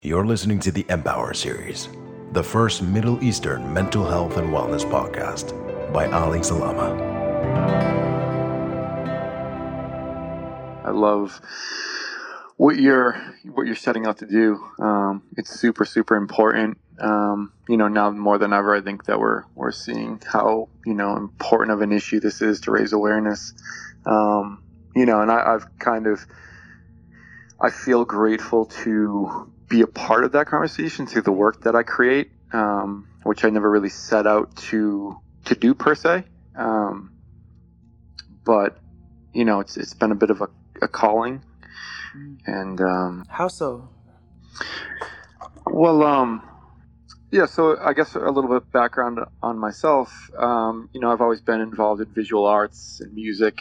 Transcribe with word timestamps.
You're 0.00 0.24
listening 0.24 0.60
to 0.60 0.70
the 0.70 0.86
Empower 0.90 1.34
Series, 1.34 1.88
the 2.30 2.40
first 2.44 2.82
Middle 2.82 3.20
Eastern 3.20 3.74
mental 3.74 4.08
health 4.08 4.36
and 4.36 4.50
wellness 4.50 4.88
podcast 4.88 5.52
by 5.92 6.06
Ally 6.06 6.40
Salama. 6.40 6.94
I 10.84 10.90
love 10.92 11.40
what 12.58 12.76
you're 12.76 13.20
what 13.52 13.66
you're 13.66 13.74
setting 13.74 14.06
out 14.06 14.18
to 14.18 14.26
do. 14.26 14.64
Um, 14.78 15.24
it's 15.36 15.50
super 15.58 15.84
super 15.84 16.14
important. 16.14 16.78
Um, 17.00 17.52
you 17.68 17.76
know, 17.76 17.88
now 17.88 18.12
more 18.12 18.38
than 18.38 18.52
ever, 18.52 18.76
I 18.76 18.80
think 18.80 19.06
that 19.06 19.18
we're 19.18 19.42
we're 19.56 19.72
seeing 19.72 20.22
how 20.32 20.68
you 20.86 20.94
know 20.94 21.16
important 21.16 21.72
of 21.72 21.80
an 21.80 21.90
issue 21.90 22.20
this 22.20 22.40
is 22.40 22.60
to 22.60 22.70
raise 22.70 22.92
awareness. 22.92 23.52
Um, 24.06 24.62
you 24.94 25.06
know, 25.06 25.22
and 25.22 25.32
I, 25.32 25.54
I've 25.54 25.76
kind 25.80 26.06
of 26.06 26.24
I 27.60 27.70
feel 27.70 28.04
grateful 28.04 28.66
to 28.84 29.50
be 29.68 29.82
a 29.82 29.86
part 29.86 30.24
of 30.24 30.32
that 30.32 30.46
conversation 30.46 31.06
through 31.06 31.22
the 31.22 31.32
work 31.32 31.62
that 31.62 31.74
I 31.74 31.82
create, 31.82 32.30
um, 32.52 33.06
which 33.24 33.44
I 33.44 33.50
never 33.50 33.70
really 33.70 33.90
set 33.90 34.26
out 34.26 34.56
to 34.68 35.16
to 35.46 35.54
do 35.54 35.74
per 35.74 35.94
se. 35.94 36.24
Um, 36.56 37.12
but 38.44 38.78
you 39.32 39.44
know, 39.44 39.60
it's 39.60 39.76
it's 39.76 39.94
been 39.94 40.12
a 40.12 40.16
bit 40.16 40.30
of 40.30 40.40
a, 40.40 40.48
a 40.82 40.88
calling, 40.88 41.42
and 42.46 42.80
um, 42.80 43.24
How 43.28 43.48
so? 43.48 43.88
well, 45.66 46.02
um, 46.02 46.42
yeah. 47.30 47.46
So 47.46 47.78
I 47.78 47.92
guess 47.92 48.14
a 48.14 48.20
little 48.20 48.48
bit 48.48 48.70
background 48.72 49.20
on 49.42 49.58
myself. 49.58 50.30
Um, 50.36 50.88
you 50.92 51.00
know, 51.00 51.12
I've 51.12 51.20
always 51.20 51.40
been 51.40 51.60
involved 51.60 52.00
in 52.00 52.12
visual 52.12 52.46
arts 52.46 53.00
and 53.00 53.12
music. 53.12 53.60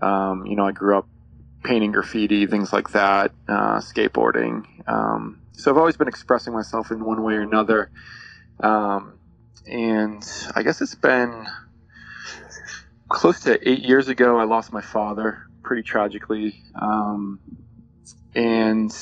Um, 0.00 0.46
you 0.46 0.56
know, 0.56 0.66
I 0.66 0.72
grew 0.72 0.96
up 0.96 1.08
painting 1.62 1.92
graffiti, 1.92 2.46
things 2.46 2.72
like 2.72 2.90
that, 2.90 3.32
uh, 3.48 3.78
skateboarding. 3.78 4.64
Um, 4.88 5.40
so 5.52 5.70
I've 5.70 5.78
always 5.78 5.96
been 5.96 6.08
expressing 6.08 6.52
myself 6.52 6.90
in 6.90 7.04
one 7.04 7.22
way 7.22 7.34
or 7.34 7.42
another. 7.42 7.90
Um, 8.60 9.18
and 9.66 10.24
I 10.54 10.62
guess 10.62 10.80
it's 10.80 10.94
been 10.94 11.46
close 13.08 13.40
to 13.40 13.68
eight 13.68 13.80
years 13.80 14.08
ago. 14.08 14.38
I 14.38 14.44
lost 14.44 14.72
my 14.72 14.80
father 14.80 15.46
pretty 15.62 15.82
tragically. 15.82 16.62
Um, 16.74 17.40
and 18.34 18.94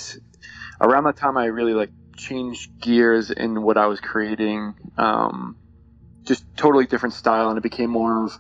around 0.81 1.05
that 1.05 1.17
time, 1.17 1.37
I 1.37 1.47
really 1.47 1.75
like 1.75 1.91
changed 2.17 2.81
gears 2.81 3.31
in 3.31 3.62
what 3.62 3.77
I 3.77 3.87
was 3.87 4.01
creating. 4.01 4.75
Um, 4.97 5.57
just 6.25 6.45
totally 6.57 6.87
different 6.87 7.15
style, 7.15 7.51
and 7.51 7.59
it 7.59 7.62
became 7.62 7.91
more 7.91 8.25
of 8.25 8.33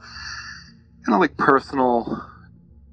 kind 1.04 1.14
of 1.14 1.20
like 1.20 1.36
personal. 1.36 2.30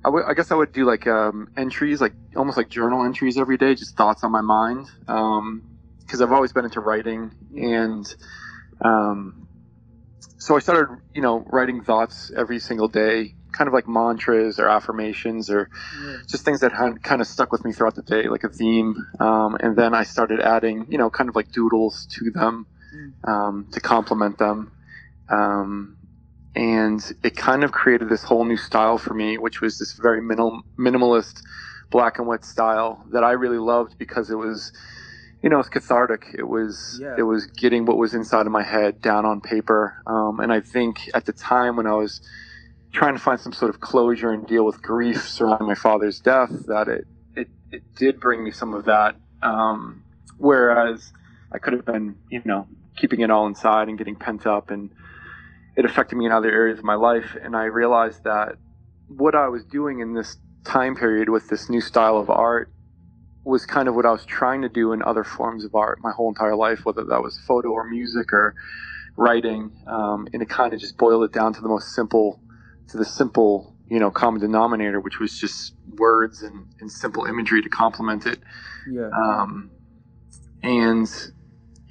I 0.05 0.33
guess 0.33 0.51
I 0.51 0.55
would 0.55 0.73
do 0.73 0.85
like 0.85 1.07
um, 1.07 1.49
entries, 1.55 2.01
like 2.01 2.13
almost 2.35 2.57
like 2.57 2.69
journal 2.69 3.05
entries 3.05 3.37
every 3.37 3.57
day, 3.57 3.75
just 3.75 3.95
thoughts 3.95 4.23
on 4.23 4.31
my 4.31 4.41
mind. 4.41 4.87
Because 5.99 6.21
I've 6.21 6.31
always 6.31 6.51
been 6.51 6.65
into 6.65 6.81
writing, 6.81 7.31
and 7.55 8.15
um, 8.81 9.47
so 10.37 10.57
I 10.57 10.59
started, 10.59 10.97
you 11.13 11.21
know, 11.21 11.45
writing 11.51 11.83
thoughts 11.83 12.31
every 12.35 12.59
single 12.59 12.89
day, 12.89 13.33
kind 13.53 13.67
of 13.69 13.73
like 13.73 13.87
mantras 13.87 14.59
or 14.59 14.67
affirmations 14.67 15.49
or 15.49 15.69
just 16.27 16.43
things 16.43 16.59
that 16.59 16.73
had 16.73 17.01
kind 17.01 17.21
of 17.21 17.27
stuck 17.27 17.51
with 17.51 17.63
me 17.63 17.71
throughout 17.71 17.95
the 17.95 18.01
day, 18.01 18.27
like 18.27 18.43
a 18.43 18.49
theme. 18.49 19.07
Um, 19.19 19.55
and 19.59 19.75
then 19.77 19.93
I 19.93 20.03
started 20.03 20.41
adding, 20.41 20.87
you 20.89 20.97
know, 20.97 21.09
kind 21.09 21.29
of 21.29 21.35
like 21.35 21.51
doodles 21.51 22.07
to 22.17 22.31
them 22.31 22.67
um, 23.23 23.67
to 23.71 23.79
complement 23.79 24.37
them. 24.37 24.71
Um, 25.29 25.97
and 26.55 27.13
it 27.23 27.35
kind 27.35 27.63
of 27.63 27.71
created 27.71 28.09
this 28.09 28.23
whole 28.23 28.45
new 28.45 28.57
style 28.57 28.97
for 28.97 29.13
me, 29.13 29.37
which 29.37 29.61
was 29.61 29.79
this 29.79 29.93
very 29.93 30.21
minimal, 30.21 30.63
minimalist 30.77 31.41
black 31.89 32.19
and 32.19 32.27
white 32.27 32.45
style 32.45 33.03
that 33.11 33.23
I 33.23 33.31
really 33.31 33.57
loved 33.57 33.97
because 33.97 34.29
it 34.29 34.35
was, 34.35 34.71
you 35.41 35.49
know, 35.49 35.59
it's 35.59 35.69
cathartic. 35.69 36.27
It 36.37 36.47
was, 36.47 36.99
Yeah. 37.01 37.15
it 37.17 37.23
was 37.23 37.47
getting 37.47 37.85
what 37.85 37.97
was 37.97 38.13
inside 38.13 38.45
of 38.45 38.51
my 38.51 38.63
head 38.63 39.01
down 39.01 39.25
on 39.25 39.41
paper. 39.41 39.95
Um, 40.05 40.39
and 40.39 40.53
I 40.53 40.59
think 40.59 41.09
at 41.13 41.25
the 41.25 41.33
time 41.33 41.75
when 41.75 41.87
I 41.87 41.93
was 41.93 42.21
trying 42.91 43.13
to 43.15 43.19
find 43.19 43.39
some 43.39 43.53
sort 43.53 43.69
of 43.73 43.79
closure 43.79 44.31
and 44.31 44.45
deal 44.45 44.63
with 44.65 44.81
grief 44.81 45.27
surrounding 45.27 45.67
my 45.67 45.75
father's 45.75 46.19
death, 46.19 46.51
that 46.67 46.87
it, 46.87 47.07
it, 47.35 47.47
it 47.71 47.95
did 47.95 48.19
bring 48.19 48.43
me 48.43 48.51
some 48.51 48.73
of 48.75 48.85
that. 48.85 49.15
Um, 49.41 50.03
whereas 50.37 51.11
I 51.51 51.57
could 51.57 51.73
have 51.73 51.85
been, 51.85 52.15
you 52.29 52.41
know, 52.45 52.67
keeping 52.95 53.21
it 53.21 53.31
all 53.31 53.47
inside 53.47 53.87
and 53.89 53.97
getting 53.97 54.15
pent 54.15 54.45
up 54.45 54.69
and 54.69 54.91
it 55.75 55.85
affected 55.85 56.17
me 56.17 56.25
in 56.25 56.31
other 56.31 56.51
areas 56.51 56.79
of 56.79 56.85
my 56.85 56.95
life. 56.95 57.35
And 57.41 57.55
I 57.55 57.65
realized 57.65 58.23
that 58.23 58.55
what 59.07 59.35
I 59.35 59.47
was 59.47 59.63
doing 59.65 59.99
in 59.99 60.13
this 60.13 60.37
time 60.63 60.95
period 60.95 61.29
with 61.29 61.49
this 61.49 61.69
new 61.69 61.81
style 61.81 62.17
of 62.17 62.29
art 62.29 62.71
was 63.43 63.65
kind 63.65 63.87
of 63.87 63.95
what 63.95 64.05
I 64.05 64.11
was 64.11 64.25
trying 64.25 64.61
to 64.61 64.69
do 64.69 64.93
in 64.93 65.03
other 65.03 65.23
forms 65.23 65.65
of 65.65 65.75
art 65.75 65.99
my 66.01 66.11
whole 66.11 66.29
entire 66.29 66.55
life, 66.55 66.85
whether 66.85 67.03
that 67.03 67.21
was 67.21 67.37
photo 67.45 67.69
or 67.69 67.83
music 67.83 68.31
or 68.31 68.55
writing. 69.17 69.71
Um, 69.85 70.27
and 70.31 70.41
it 70.41 70.49
kind 70.49 70.73
of 70.73 70.79
just 70.79 70.97
boiled 70.97 71.23
it 71.25 71.33
down 71.33 71.53
to 71.53 71.61
the 71.61 71.67
most 71.67 71.93
simple, 71.93 72.39
to 72.89 72.97
the 72.97 73.05
simple, 73.05 73.75
you 73.89 73.99
know, 73.99 74.11
common 74.11 74.39
denominator, 74.39 75.01
which 75.01 75.19
was 75.19 75.37
just 75.37 75.75
words 75.97 76.41
and, 76.41 76.67
and 76.79 76.89
simple 76.91 77.25
imagery 77.25 77.61
to 77.61 77.69
complement 77.69 78.25
it. 78.25 78.39
Yeah. 78.89 79.09
Um, 79.09 79.71
and 80.61 81.09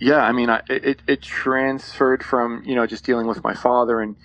yeah, 0.02 0.18
I 0.18 0.32
mean, 0.32 0.50
I, 0.50 0.62
it, 0.68 1.00
it 1.06 1.22
transferred 1.22 2.24
from, 2.24 2.64
you 2.66 2.74
know, 2.74 2.86
just 2.86 3.04
dealing 3.04 3.28
with 3.28 3.44
my 3.44 3.54
father 3.54 4.00
and 4.00 4.16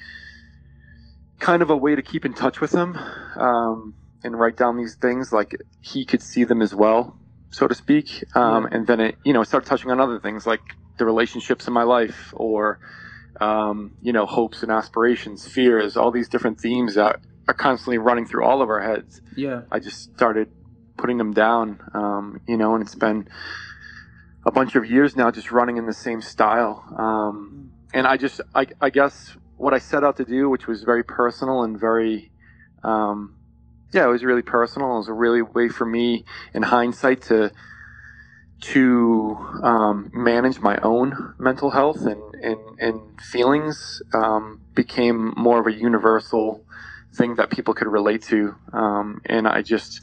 kind 1.39 1.61
of 1.61 1.69
a 1.69 1.77
way 1.77 1.93
to 1.93 2.01
keep 2.01 2.25
in 2.25 2.33
touch 2.33 2.59
with 2.59 2.71
him 2.71 2.97
um, 3.35 3.93
and 4.23 4.37
write 4.39 4.57
down 4.57 4.75
these 4.75 4.95
things 4.95 5.31
like 5.31 5.55
he 5.81 6.03
could 6.03 6.23
see 6.23 6.43
them 6.43 6.63
as 6.63 6.73
well, 6.73 7.15
so 7.51 7.67
to 7.67 7.75
speak. 7.75 8.23
Um, 8.35 8.63
Yeah. 8.63 8.69
And 8.75 8.87
then 8.87 8.99
it, 8.99 9.17
you 9.23 9.33
know, 9.33 9.43
started 9.43 9.69
touching 9.69 9.91
on 9.91 9.99
other 9.99 10.19
things 10.19 10.47
like 10.47 10.61
the 10.97 11.05
relationships 11.05 11.67
in 11.67 11.73
my 11.73 11.83
life 11.83 12.33
or, 12.35 12.79
um, 13.39 13.95
you 14.01 14.13
know, 14.13 14.25
hopes 14.25 14.63
and 14.63 14.71
aspirations, 14.71 15.47
fears, 15.47 15.95
all 15.95 16.09
these 16.09 16.27
different 16.27 16.59
themes 16.59 16.95
that 16.95 17.19
are 17.47 17.53
constantly 17.53 17.99
running 17.99 18.25
through 18.25 18.43
all 18.43 18.63
of 18.63 18.69
our 18.69 18.81
heads. 18.81 19.21
Yeah. 19.35 19.61
I 19.71 19.77
just 19.77 20.15
started 20.15 20.49
putting 20.97 21.19
them 21.19 21.33
down, 21.33 21.79
um, 21.93 22.41
you 22.47 22.57
know, 22.57 22.73
and 22.73 22.81
it's 22.81 22.95
been 22.95 23.29
a 24.47 24.51
bunch 24.51 24.75
of 24.77 24.89
years 24.89 25.17
now 25.17 25.29
just 25.29 25.51
running 25.51 25.75
in 25.75 25.85
the 25.85 25.93
same 25.93 26.21
style. 26.21 26.81
Um, 26.97 27.71
and 27.93 28.07
I 28.07 28.15
just, 28.15 28.39
I, 28.55 28.67
I 28.79 28.89
guess 28.89 29.35
what 29.57 29.73
I 29.73 29.79
set 29.79 30.05
out 30.05 30.15
to 30.17 30.25
do, 30.25 30.49
which 30.49 30.67
was 30.67 30.83
very 30.83 31.03
personal 31.03 31.63
and 31.63 31.77
very, 31.77 32.31
um, 32.81 33.35
yeah, 33.91 34.05
it 34.05 34.07
was 34.07 34.23
really 34.23 34.41
personal. 34.41 34.93
It 34.93 34.99
was 34.99 35.09
a 35.09 35.13
really 35.13 35.41
way 35.41 35.67
for 35.67 35.85
me 35.85 36.23
in 36.53 36.63
hindsight 36.63 37.23
to, 37.23 37.51
to 38.61 39.37
um, 39.63 40.11
manage 40.13 40.59
my 40.61 40.77
own 40.77 41.35
mental 41.37 41.69
health 41.71 42.05
and, 42.05 42.21
and, 42.41 42.79
and 42.79 43.21
feelings 43.21 44.01
um, 44.13 44.61
became 44.73 45.33
more 45.35 45.59
of 45.59 45.67
a 45.67 45.73
universal 45.73 46.63
thing 47.13 47.35
that 47.35 47.49
people 47.49 47.73
could 47.73 47.87
relate 47.87 48.23
to. 48.23 48.55
Um, 48.71 49.21
and 49.25 49.45
I 49.45 49.61
just, 49.61 50.01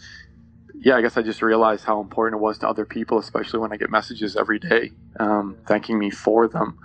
yeah, 0.84 0.96
I 0.96 1.00
guess 1.00 1.16
I 1.16 1.22
just 1.22 1.40
realized 1.40 1.84
how 1.84 2.02
important 2.02 2.38
it 2.38 2.42
was 2.42 2.58
to 2.58 2.68
other 2.68 2.84
people, 2.84 3.18
especially 3.18 3.58
when 3.58 3.72
I 3.72 3.78
get 3.78 3.90
messages 3.90 4.36
every 4.36 4.58
day 4.58 4.92
um, 5.18 5.56
thanking 5.66 5.98
me 5.98 6.10
for 6.10 6.46
them. 6.46 6.78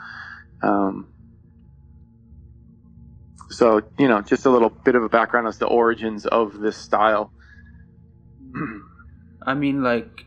Um, 0.64 1.10
so, 3.50 3.82
you 3.98 4.08
know, 4.08 4.22
just 4.22 4.46
a 4.46 4.50
little 4.50 4.70
bit 4.70 4.96
of 4.96 5.04
a 5.04 5.10
background 5.10 5.48
as 5.48 5.58
the 5.58 5.66
origins 5.66 6.26
of 6.26 6.60
this 6.62 6.78
style. 6.78 7.34
I 9.42 9.54
mean, 9.54 9.84
like, 9.84 10.26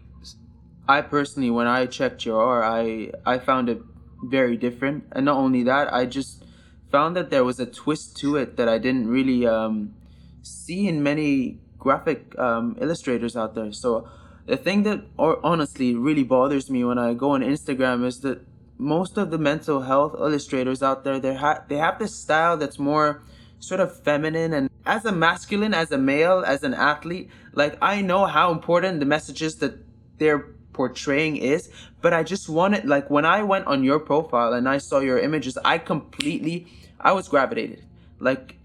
I 0.87 1.01
personally, 1.01 1.51
when 1.51 1.67
I 1.67 1.87
checked 1.87 2.27
your 2.27 2.43
art, 2.43 2.65
I 2.65 3.13
I 3.25 3.39
found 3.39 3.71
it 3.71 3.81
very 4.23 4.59
different, 4.59 5.05
and 5.13 5.25
not 5.25 5.39
only 5.39 5.63
that, 5.63 5.95
I 5.95 6.05
just 6.05 6.45
found 6.91 7.17
that 7.17 7.31
there 7.31 7.45
was 7.45 7.59
a 7.59 7.67
twist 7.67 8.19
to 8.19 8.37
it 8.37 8.57
that 8.59 8.69
I 8.69 8.77
didn't 8.77 9.09
really 9.09 9.47
um, 9.47 9.95
see 10.43 10.89
in 10.89 11.03
many 11.03 11.59
graphic 11.83 12.39
um, 12.39 12.77
illustrators 12.81 13.37
out 13.37 13.55
there. 13.55 13.73
So 13.73 14.09
the 14.47 14.57
thing 14.57 14.83
that, 14.85 15.05
honestly, 15.19 15.95
really 15.95 16.25
bothers 16.25 16.71
me 16.71 16.85
when 16.85 16.99
I 16.99 17.15
go 17.15 17.31
on 17.33 17.43
Instagram 17.43 18.05
is 18.05 18.21
that 18.21 18.39
most 18.79 19.17
of 19.19 19.31
the 19.31 19.39
mental 19.39 19.83
health 19.83 20.15
illustrators 20.19 20.83
out 20.83 21.05
there, 21.05 21.19
they 21.21 21.35
ha- 21.35 21.63
they 21.69 21.77
have 21.77 21.99
this 21.99 22.15
style 22.15 22.57
that's 22.57 22.79
more 22.79 23.23
sort 23.61 23.81
of 23.81 23.97
feminine 24.03 24.53
and 24.53 24.69
as 24.85 25.05
a 25.05 25.13
masculine, 25.13 25.73
as 25.73 25.93
a 25.93 25.99
male, 25.99 26.43
as 26.45 26.65
an 26.65 26.75
athlete, 26.75 27.31
like 27.53 27.79
I 27.81 28.01
know 28.01 28.27
how 28.27 28.51
important 28.51 28.99
the 28.99 29.07
messages 29.07 29.57
that 29.57 29.75
they're 30.19 30.47
portraying 30.73 31.37
is, 31.37 31.71
but 32.01 32.13
I 32.13 32.25
just 32.25 32.49
wanted 32.49 32.85
like 32.87 33.09
when 33.11 33.25
I 33.25 33.43
went 33.43 33.67
on 33.67 33.85
your 33.85 34.01
profile 34.01 34.53
and 34.53 34.69
I 34.69 34.79
saw 34.79 34.99
your 34.99 35.19
images, 35.19 35.57
I 35.65 35.79
completely 35.79 36.67
I 36.99 37.13
was 37.13 37.29
gravitated. 37.29 37.85
Like 38.19 38.57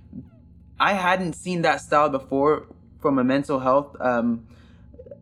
I 0.79 0.93
hadn't 0.93 1.33
seen 1.33 1.61
that 1.61 1.81
style 1.81 2.09
before 2.09 2.65
from 2.99 3.19
a 3.19 3.23
mental 3.23 3.59
health 3.59 3.95
um 3.99 4.45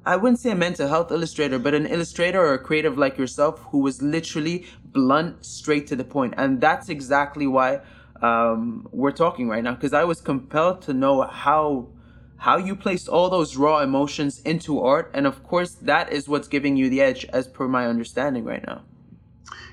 I 0.05 0.15
wouldn't 0.17 0.39
say 0.39 0.51
a 0.51 0.55
mental 0.55 0.87
health 0.87 1.11
illustrator, 1.11 1.57
but 1.57 1.73
an 1.73 1.87
illustrator 1.87 2.39
or 2.39 2.53
a 2.53 2.59
creative 2.59 2.95
like 2.95 3.17
yourself 3.17 3.59
who 3.71 3.79
was 3.79 4.03
literally 4.03 4.67
blunt, 4.83 5.43
straight 5.43 5.87
to 5.87 5.95
the 5.95 6.03
point. 6.03 6.35
And 6.37 6.61
that's 6.61 6.89
exactly 6.89 7.47
why 7.47 7.81
um, 8.21 8.87
we're 8.91 9.11
talking 9.11 9.49
right 9.49 9.63
now, 9.63 9.73
because 9.73 9.93
I 9.93 10.03
was 10.03 10.21
compelled 10.21 10.83
to 10.83 10.93
know 10.93 11.23
how 11.23 11.87
how 12.37 12.57
you 12.57 12.75
placed 12.75 13.07
all 13.07 13.29
those 13.29 13.55
raw 13.55 13.79
emotions 13.79 14.41
into 14.41 14.79
art, 14.79 15.09
and 15.13 15.25
of 15.25 15.41
course, 15.41 15.71
that 15.81 16.11
is 16.11 16.27
what's 16.27 16.47
giving 16.47 16.75
you 16.75 16.89
the 16.89 17.01
edge, 17.01 17.25
as 17.25 17.47
per 17.47 17.67
my 17.67 17.87
understanding 17.87 18.43
right 18.43 18.63
now. 18.67 18.83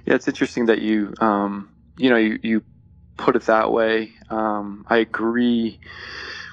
Yeah, 0.06 0.14
it's 0.14 0.28
interesting 0.28 0.66
that 0.66 0.80
you, 0.80 1.12
um, 1.20 1.68
you 1.98 2.08
know, 2.08 2.16
you, 2.16 2.38
you 2.42 2.62
put 3.16 3.36
it 3.36 3.42
that 3.42 3.72
way. 3.72 4.12
Um, 4.30 4.86
I 4.88 4.98
agree 4.98 5.80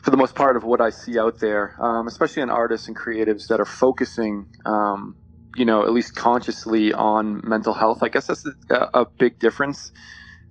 for 0.09 0.15
the 0.15 0.17
most 0.17 0.33
part 0.33 0.57
of 0.57 0.63
what 0.63 0.81
I 0.81 0.89
see 0.89 1.19
out 1.19 1.37
there, 1.39 1.75
um, 1.79 2.07
especially 2.07 2.41
in 2.41 2.49
artists 2.49 2.87
and 2.87 2.97
creatives 2.97 3.47
that 3.49 3.59
are 3.59 3.65
focusing, 3.65 4.47
um, 4.65 5.15
you 5.55 5.65
know, 5.65 5.83
at 5.83 5.93
least 5.93 6.15
consciously 6.15 6.91
on 6.93 7.47
mental 7.47 7.75
health. 7.75 8.01
I 8.01 8.09
guess 8.09 8.25
that's 8.25 8.43
a, 8.71 8.89
a 9.01 9.05
big 9.05 9.37
difference 9.37 9.91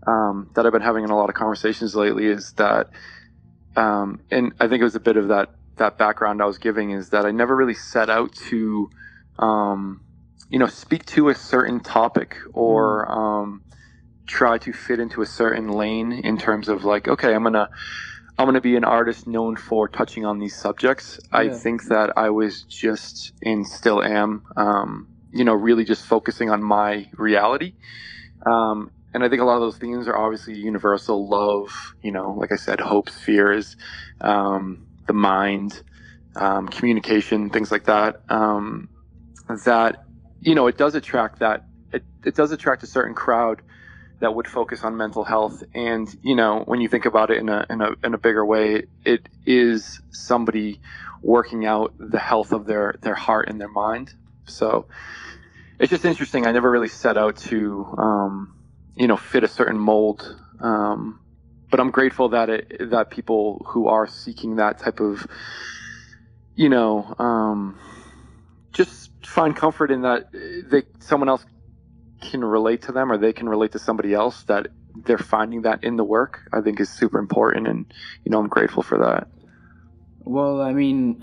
um, 0.07 0.49
that 0.55 0.65
I've 0.65 0.71
been 0.71 0.81
having 0.81 1.03
in 1.03 1.11
a 1.11 1.17
lot 1.17 1.29
of 1.29 1.35
conversations 1.35 1.97
lately. 1.97 2.27
Is 2.27 2.53
that, 2.53 2.91
um, 3.75 4.21
and 4.31 4.53
I 4.61 4.69
think 4.69 4.81
it 4.81 4.85
was 4.85 4.95
a 4.95 5.01
bit 5.01 5.17
of 5.17 5.27
that 5.27 5.49
that 5.79 5.99
background 5.99 6.41
I 6.41 6.45
was 6.45 6.59
giving 6.59 6.93
is 6.93 7.11
that 7.11 7.27
I 7.27 7.33
never 7.33 7.57
really 7.57 7.75
set 7.75 8.09
out 8.09 8.33
to, 8.51 8.91
um, 9.41 10.05
you 10.49 10.61
know, 10.61 10.67
speak 10.67 11.05
to 11.07 11.31
a 11.31 11.35
certain 11.35 11.81
topic 11.81 12.37
or 12.55 13.09
mm. 13.09 13.17
um, 13.17 13.63
try 14.29 14.59
to 14.59 14.73
fit 14.73 15.01
into 15.01 15.21
a 15.21 15.27
certain 15.27 15.67
lane 15.67 16.13
in 16.13 16.39
terms 16.39 16.69
of 16.69 16.85
like, 16.85 17.09
okay, 17.09 17.35
I'm 17.35 17.43
gonna 17.43 17.71
I'm 18.39 18.45
going 18.45 18.55
to 18.55 18.61
be 18.61 18.77
an 18.77 18.85
artist 18.85 19.27
known 19.27 19.57
for 19.57 19.89
touching 19.89 20.25
on 20.25 20.39
these 20.39 20.55
subjects. 20.55 21.19
Yeah. 21.33 21.39
I 21.39 21.49
think 21.51 21.89
that 21.89 22.17
I 22.17 22.31
was 22.31 22.63
just 22.63 23.33
and 23.43 23.67
still 23.67 24.01
am, 24.01 24.45
um, 24.57 25.09
you 25.33 25.45
know, 25.45 25.55
really 25.55 25.85
just 25.85 26.07
focusing 26.07 26.49
on 26.49 26.63
my 26.63 27.11
reality. 27.17 27.75
Um, 28.47 28.93
and 29.13 29.25
I 29.25 29.29
think 29.29 29.43
a 29.43 29.45
lot 29.45 29.57
of 29.57 29.63
those 29.63 29.77
themes 29.77 30.07
are 30.07 30.17
obviously 30.17 30.55
universal 30.55 31.29
love, 31.29 31.97
you 32.01 32.13
know, 32.13 32.33
like 32.39 32.53
I 32.53 32.57
said, 32.57 32.79
hopes, 32.79 33.19
fears, 33.19 33.77
um, 34.21 34.87
the 35.09 35.15
mind, 35.15 35.83
um, 36.37 36.69
communication, 36.69 37.51
things 37.51 37.73
like 37.73 37.87
that. 37.87 38.21
Um, 38.29 38.89
that, 39.65 40.05
you 40.41 40.55
know, 40.55 40.69
it 40.69 40.79
does 40.79 40.95
attract 40.95 41.41
that, 41.41 41.65
it, 41.93 42.05
it 42.25 42.37
does 42.37 42.53
attract 42.53 42.85
a 42.85 42.87
certain 42.87 43.15
crowd 43.15 43.63
that 44.21 44.35
would 44.35 44.49
focus 44.49 44.83
on 44.83 44.97
mental 44.97 45.25
health. 45.25 45.63
And 45.75 46.09
you 46.23 46.35
know, 46.35 46.63
when 46.67 46.81
you 46.81 46.89
think 46.89 47.07
about 47.07 47.31
it 47.31 47.39
in 47.39 47.49
a 47.49 47.67
in 47.71 47.81
a 47.81 47.91
in 48.03 48.15
a 48.15 48.19
bigger 48.19 48.45
way, 48.45 48.85
it 49.05 49.29
is 49.47 50.01
somebody 50.11 50.81
working 51.23 51.67
out 51.67 51.95
the 51.99 52.19
health 52.19 52.53
of 52.53 52.67
their 52.67 52.95
their 53.03 53.15
heart 53.15 53.49
and 53.49 53.61
their 53.61 53.69
mind. 53.69 54.13
So 54.47 54.87
it's 55.79 55.91
just 55.91 56.05
interesting. 56.05 56.47
I 56.47 56.53
never 56.53 56.71
really 56.71 56.89
set 56.89 57.17
out 57.17 57.37
to 57.49 57.85
um, 57.99 58.55
you 58.95 59.07
know 59.07 59.17
fit 59.17 59.45
a 59.45 59.49
certain 59.49 59.79
mold. 59.79 60.37
Um, 60.61 61.21
but 61.71 61.81
I'm 61.81 61.91
grateful 61.91 62.31
that 62.31 62.49
it 62.51 62.91
that 62.91 63.11
people 63.11 63.65
who 63.69 63.89
are 63.89 64.07
seeking 64.07 64.57
that 64.57 64.79
type 64.79 65.01
of 65.01 65.27
you 66.55 66.69
know 66.69 67.15
um, 67.19 67.79
just 68.73 69.11
find 69.25 69.55
comfort 69.55 69.91
in 69.91 70.03
that 70.03 70.33
they 70.33 70.83
someone 70.99 71.29
else 71.29 71.45
can 72.21 72.45
relate 72.45 72.83
to 72.83 72.93
them 72.93 73.11
or 73.11 73.19
they 73.19 73.33
can 73.33 73.49
relate 73.49 73.73
to 73.73 73.79
somebody 73.79 74.15
else 74.15 74.43
that 74.45 74.69
they're 75.05 75.19
finding 75.19 75.63
that 75.63 75.83
in 75.85 75.97
the 75.97 76.05
work 76.05 76.41
i 76.53 76.61
think 76.61 76.81
is 76.81 76.89
super 76.89 77.19
important 77.19 77.67
and 77.67 77.93
you 78.25 78.31
know 78.31 78.39
i'm 78.39 78.49
grateful 78.49 78.83
for 78.83 78.99
that 78.99 79.29
well 80.25 80.61
i 80.61 80.73
mean 80.73 81.23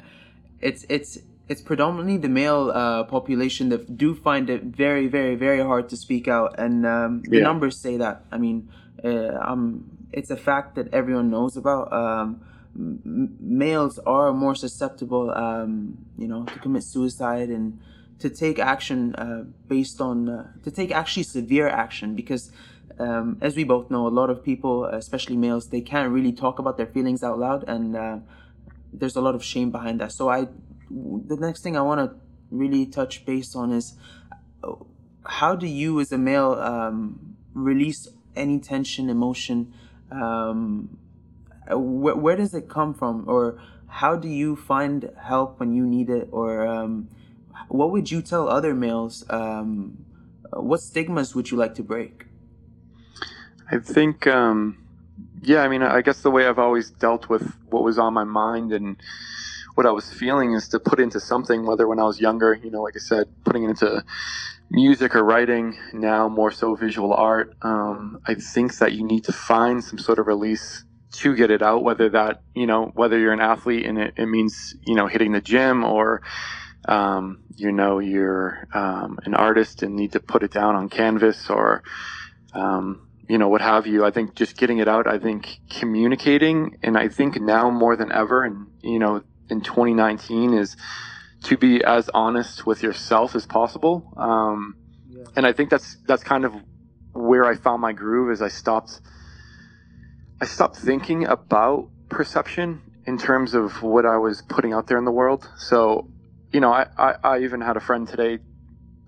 it's 0.60 0.84
it's 0.88 1.18
it's 1.48 1.60
predominantly 1.60 2.16
the 2.16 2.28
male 2.28 2.70
uh, 2.70 3.04
population 3.04 3.68
that 3.68 3.98
do 3.98 4.14
find 4.14 4.48
it 4.48 4.62
very 4.62 5.06
very 5.06 5.34
very 5.34 5.60
hard 5.60 5.88
to 5.88 5.96
speak 5.96 6.28
out 6.28 6.58
and 6.58 6.86
um, 6.86 7.22
the 7.28 7.38
yeah. 7.38 7.42
numbers 7.42 7.76
say 7.78 7.96
that 7.96 8.24
i 8.30 8.38
mean 8.38 8.68
uh, 9.04 9.36
um, 9.40 9.84
it's 10.12 10.30
a 10.30 10.36
fact 10.36 10.74
that 10.76 10.92
everyone 10.92 11.30
knows 11.30 11.56
about 11.56 11.92
um, 11.92 12.40
m- 12.76 13.36
males 13.40 13.98
are 14.06 14.32
more 14.32 14.54
susceptible 14.54 15.30
um, 15.30 15.98
you 16.16 16.28
know 16.28 16.44
to 16.44 16.58
commit 16.60 16.84
suicide 16.84 17.48
and 17.48 17.78
to 18.22 18.30
take 18.30 18.58
action 18.58 19.14
uh, 19.16 19.44
based 19.68 20.00
on 20.00 20.28
uh, 20.28 20.52
to 20.64 20.70
take 20.70 20.90
actually 20.90 21.24
severe 21.24 21.68
action 21.68 22.14
because 22.14 22.52
um, 22.98 23.38
as 23.40 23.56
we 23.56 23.64
both 23.64 23.90
know 23.90 24.06
a 24.06 24.14
lot 24.20 24.28
of 24.30 24.44
people 24.50 24.84
especially 24.84 25.36
males 25.36 25.64
they 25.74 25.80
can't 25.80 26.10
really 26.16 26.32
talk 26.32 26.58
about 26.58 26.76
their 26.76 26.86
feelings 26.86 27.22
out 27.22 27.38
loud 27.38 27.64
and 27.68 27.96
uh, 27.96 28.18
there's 28.92 29.16
a 29.16 29.20
lot 29.20 29.34
of 29.34 29.42
shame 29.42 29.70
behind 29.70 30.00
that. 30.00 30.12
So 30.12 30.28
i 30.28 30.46
the 30.90 31.38
next 31.46 31.62
thing 31.62 31.74
i 31.74 31.80
want 31.80 32.00
to 32.04 32.08
really 32.50 32.84
touch 32.84 33.24
base 33.24 33.56
on 33.56 33.72
is 33.72 33.94
uh, 34.62 34.74
how 35.24 35.56
do 35.56 35.66
you 35.66 36.00
as 36.00 36.12
a 36.12 36.18
male 36.18 36.52
um, 36.72 37.36
release 37.54 38.08
any 38.36 38.58
tension 38.58 39.08
emotion? 39.08 39.72
Um, 40.10 40.98
wh- 41.68 42.18
where 42.24 42.36
does 42.36 42.54
it 42.54 42.68
come 42.68 42.94
from? 42.94 43.24
Or 43.26 43.58
how 43.86 44.16
do 44.16 44.28
you 44.28 44.56
find 44.56 45.10
help 45.22 45.60
when 45.60 45.72
you 45.74 45.86
need 45.86 46.10
it? 46.10 46.28
Or 46.32 46.66
um, 46.66 47.08
what 47.68 47.90
would 47.90 48.10
you 48.10 48.22
tell 48.22 48.48
other 48.48 48.74
males? 48.74 49.24
Um, 49.30 50.04
what 50.52 50.80
stigmas 50.80 51.34
would 51.34 51.50
you 51.50 51.56
like 51.56 51.74
to 51.76 51.82
break? 51.82 52.26
I 53.70 53.78
think, 53.78 54.26
um, 54.26 54.86
yeah, 55.42 55.62
I 55.62 55.68
mean, 55.68 55.82
I 55.82 56.02
guess 56.02 56.22
the 56.22 56.30
way 56.30 56.46
I've 56.46 56.58
always 56.58 56.90
dealt 56.90 57.28
with 57.28 57.56
what 57.70 57.82
was 57.82 57.98
on 57.98 58.12
my 58.12 58.24
mind 58.24 58.72
and 58.72 58.96
what 59.74 59.86
I 59.86 59.90
was 59.90 60.12
feeling 60.12 60.52
is 60.52 60.68
to 60.68 60.78
put 60.78 61.00
into 61.00 61.18
something, 61.18 61.64
whether 61.64 61.88
when 61.88 61.98
I 61.98 62.04
was 62.04 62.20
younger, 62.20 62.52
you 62.54 62.70
know, 62.70 62.82
like 62.82 62.94
I 62.96 62.98
said, 62.98 63.28
putting 63.44 63.64
it 63.64 63.70
into 63.70 64.04
music 64.70 65.16
or 65.16 65.24
writing, 65.24 65.78
now 65.94 66.28
more 66.28 66.50
so 66.50 66.74
visual 66.74 67.14
art. 67.14 67.54
Um, 67.62 68.20
I 68.26 68.34
think 68.34 68.76
that 68.78 68.92
you 68.92 69.04
need 69.04 69.24
to 69.24 69.32
find 69.32 69.82
some 69.82 69.98
sort 69.98 70.18
of 70.18 70.26
release 70.26 70.84
to 71.12 71.34
get 71.34 71.50
it 71.50 71.62
out, 71.62 71.82
whether 71.82 72.10
that, 72.10 72.42
you 72.54 72.66
know, 72.66 72.90
whether 72.94 73.18
you're 73.18 73.32
an 73.32 73.40
athlete 73.40 73.86
and 73.86 73.98
it, 73.98 74.14
it 74.16 74.26
means, 74.26 74.74
you 74.86 74.94
know, 74.94 75.06
hitting 75.06 75.32
the 75.32 75.40
gym 75.40 75.84
or, 75.84 76.20
um, 76.86 77.44
you 77.56 77.72
know 77.72 77.98
you're 77.98 78.66
um, 78.74 79.18
an 79.24 79.34
artist 79.34 79.82
and 79.82 79.94
need 79.94 80.12
to 80.12 80.20
put 80.20 80.42
it 80.42 80.52
down 80.52 80.74
on 80.74 80.88
canvas 80.88 81.48
or 81.48 81.82
um, 82.54 83.08
you 83.28 83.38
know 83.38 83.48
what 83.48 83.60
have 83.60 83.86
you. 83.86 84.04
I 84.04 84.10
think 84.10 84.34
just 84.34 84.56
getting 84.56 84.78
it 84.78 84.88
out 84.88 85.06
i 85.06 85.18
think 85.18 85.58
communicating 85.70 86.78
and 86.82 86.98
i 86.98 87.08
think 87.08 87.40
now 87.40 87.70
more 87.70 87.96
than 87.96 88.12
ever 88.12 88.44
and 88.44 88.66
you 88.82 88.98
know 88.98 89.22
in 89.48 89.60
2019 89.60 90.54
is 90.54 90.76
to 91.44 91.56
be 91.56 91.82
as 91.84 92.08
honest 92.14 92.66
with 92.66 92.82
yourself 92.82 93.34
as 93.34 93.46
possible. 93.46 94.12
Um, 94.16 94.76
yeah. 95.08 95.24
and 95.36 95.46
i 95.46 95.52
think 95.52 95.70
that's 95.70 95.96
that's 96.06 96.22
kind 96.22 96.44
of 96.44 96.54
where 97.12 97.44
i 97.44 97.54
found 97.54 97.80
my 97.80 97.92
groove 97.92 98.30
is 98.30 98.40
i 98.40 98.48
stopped 98.48 99.00
i 100.40 100.46
stopped 100.46 100.76
thinking 100.76 101.26
about 101.26 101.88
perception 102.08 102.80
in 103.06 103.18
terms 103.18 103.54
of 103.54 103.82
what 103.82 104.06
i 104.06 104.16
was 104.16 104.42
putting 104.42 104.72
out 104.72 104.86
there 104.86 104.98
in 104.98 105.04
the 105.04 105.10
world. 105.10 105.48
So 105.56 106.08
you 106.52 106.60
know, 106.60 106.72
I, 106.72 106.86
I, 106.98 107.14
I 107.24 107.38
even 107.40 107.60
had 107.60 107.76
a 107.76 107.80
friend 107.80 108.06
today 108.06 108.38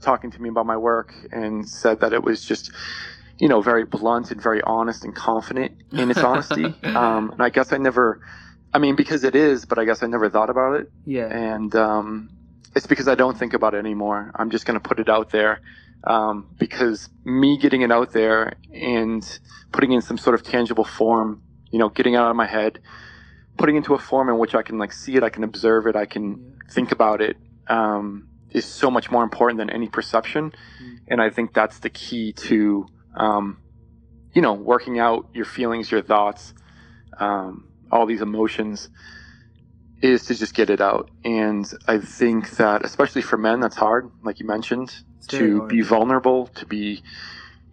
talking 0.00 0.30
to 0.30 0.42
me 0.42 0.48
about 0.48 0.66
my 0.66 0.76
work 0.76 1.14
and 1.32 1.68
said 1.68 2.00
that 2.00 2.12
it 2.12 2.22
was 2.22 2.44
just, 2.44 2.70
you 3.38 3.48
know, 3.48 3.60
very 3.60 3.84
blunt 3.84 4.30
and 4.30 4.40
very 4.40 4.62
honest 4.62 5.04
and 5.04 5.14
confident 5.14 5.72
in 5.92 6.10
its 6.10 6.20
honesty. 6.20 6.74
Um, 6.84 7.32
and 7.32 7.42
I 7.42 7.48
guess 7.48 7.72
I 7.72 7.78
never, 7.78 8.20
I 8.72 8.78
mean, 8.78 8.94
because 8.94 9.24
it 9.24 9.34
is, 9.34 9.64
but 9.64 9.78
I 9.78 9.84
guess 9.84 10.02
I 10.02 10.06
never 10.06 10.30
thought 10.30 10.48
about 10.50 10.80
it. 10.80 10.92
Yeah. 11.04 11.26
And 11.26 11.74
um, 11.74 12.30
it's 12.76 12.86
because 12.86 13.08
I 13.08 13.14
don't 13.14 13.36
think 13.36 13.52
about 13.52 13.74
it 13.74 13.78
anymore. 13.78 14.30
I'm 14.34 14.50
just 14.50 14.64
going 14.64 14.78
to 14.78 14.88
put 14.88 15.00
it 15.00 15.08
out 15.08 15.30
there 15.30 15.60
um, 16.04 16.48
because 16.58 17.08
me 17.24 17.58
getting 17.58 17.82
it 17.82 17.90
out 17.90 18.12
there 18.12 18.54
and 18.72 19.38
putting 19.72 19.92
in 19.92 20.02
some 20.02 20.18
sort 20.18 20.34
of 20.34 20.42
tangible 20.44 20.84
form, 20.84 21.42
you 21.70 21.78
know, 21.78 21.88
getting 21.88 22.14
out 22.14 22.30
of 22.30 22.36
my 22.36 22.46
head, 22.46 22.80
putting 23.56 23.76
into 23.76 23.94
a 23.94 23.98
form 23.98 24.28
in 24.28 24.38
which 24.38 24.54
I 24.54 24.62
can 24.62 24.78
like 24.78 24.92
see 24.92 25.16
it, 25.16 25.22
I 25.22 25.30
can 25.30 25.44
observe 25.44 25.86
it, 25.86 25.96
I 25.96 26.06
can 26.06 26.58
think 26.70 26.92
about 26.92 27.20
it 27.20 27.36
um, 27.68 28.28
is 28.50 28.64
so 28.64 28.90
much 28.90 29.10
more 29.10 29.22
important 29.22 29.58
than 29.58 29.70
any 29.70 29.88
perception. 29.88 30.52
Mm. 30.82 30.98
And 31.08 31.22
I 31.22 31.30
think 31.30 31.52
that's 31.54 31.78
the 31.78 31.90
key 31.90 32.32
to, 32.32 32.86
um, 33.14 33.58
you 34.32 34.42
know, 34.42 34.54
working 34.54 34.98
out 34.98 35.28
your 35.34 35.44
feelings, 35.44 35.90
your 35.90 36.02
thoughts, 36.02 36.54
um, 37.18 37.68
all 37.90 38.06
these 38.06 38.22
emotions 38.22 38.88
is 40.02 40.26
to 40.26 40.34
just 40.34 40.54
get 40.54 40.70
it 40.70 40.80
out. 40.80 41.10
And 41.24 41.64
I 41.86 41.98
think 41.98 42.50
that, 42.56 42.84
especially 42.84 43.22
for 43.22 43.38
men, 43.38 43.60
that's 43.60 43.76
hard, 43.76 44.10
like 44.22 44.40
you 44.40 44.46
mentioned, 44.46 44.94
to 45.28 45.58
hard. 45.58 45.70
be 45.70 45.80
vulnerable, 45.80 46.48
to 46.48 46.66
be, 46.66 47.02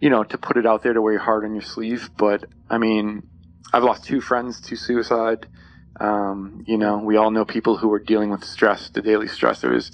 you 0.00 0.08
know, 0.08 0.24
to 0.24 0.38
put 0.38 0.56
it 0.56 0.66
out 0.66 0.82
there 0.82 0.92
to 0.92 1.02
wear 1.02 1.14
your 1.14 1.22
heart 1.22 1.44
on 1.44 1.52
your 1.52 1.62
sleeve. 1.62 2.10
But 2.16 2.44
I 2.70 2.78
mean, 2.78 3.28
I've 3.72 3.82
lost 3.82 4.04
two 4.04 4.20
friends 4.20 4.60
to 4.62 4.76
suicide. 4.76 5.46
Um, 6.02 6.64
you 6.66 6.76
know, 6.76 6.98
we 6.98 7.16
all 7.16 7.30
know 7.30 7.44
people 7.44 7.76
who 7.76 7.92
are 7.92 8.00
dealing 8.00 8.30
with 8.30 8.44
stress, 8.44 8.90
the 8.90 9.02
daily 9.02 9.28
stressors, 9.28 9.92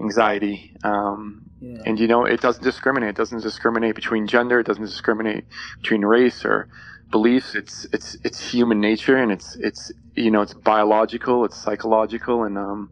anxiety. 0.00 0.74
Um, 0.82 1.42
yeah. 1.60 1.82
And, 1.86 1.98
you 1.98 2.08
know, 2.08 2.24
it 2.24 2.40
doesn't 2.40 2.64
discriminate. 2.64 3.10
It 3.10 3.16
doesn't 3.16 3.42
discriminate 3.42 3.94
between 3.94 4.26
gender. 4.26 4.58
It 4.60 4.66
doesn't 4.66 4.84
discriminate 4.84 5.44
between 5.80 6.04
race 6.04 6.44
or 6.44 6.68
beliefs. 7.10 7.54
It's, 7.54 7.86
it's, 7.92 8.16
it's 8.24 8.40
human 8.50 8.80
nature 8.80 9.16
and 9.16 9.30
it's, 9.30 9.56
it's, 9.56 9.92
you 10.14 10.30
know, 10.32 10.42
it's 10.42 10.54
biological, 10.54 11.44
it's 11.44 11.56
psychological. 11.56 12.42
And, 12.42 12.58
um, 12.58 12.90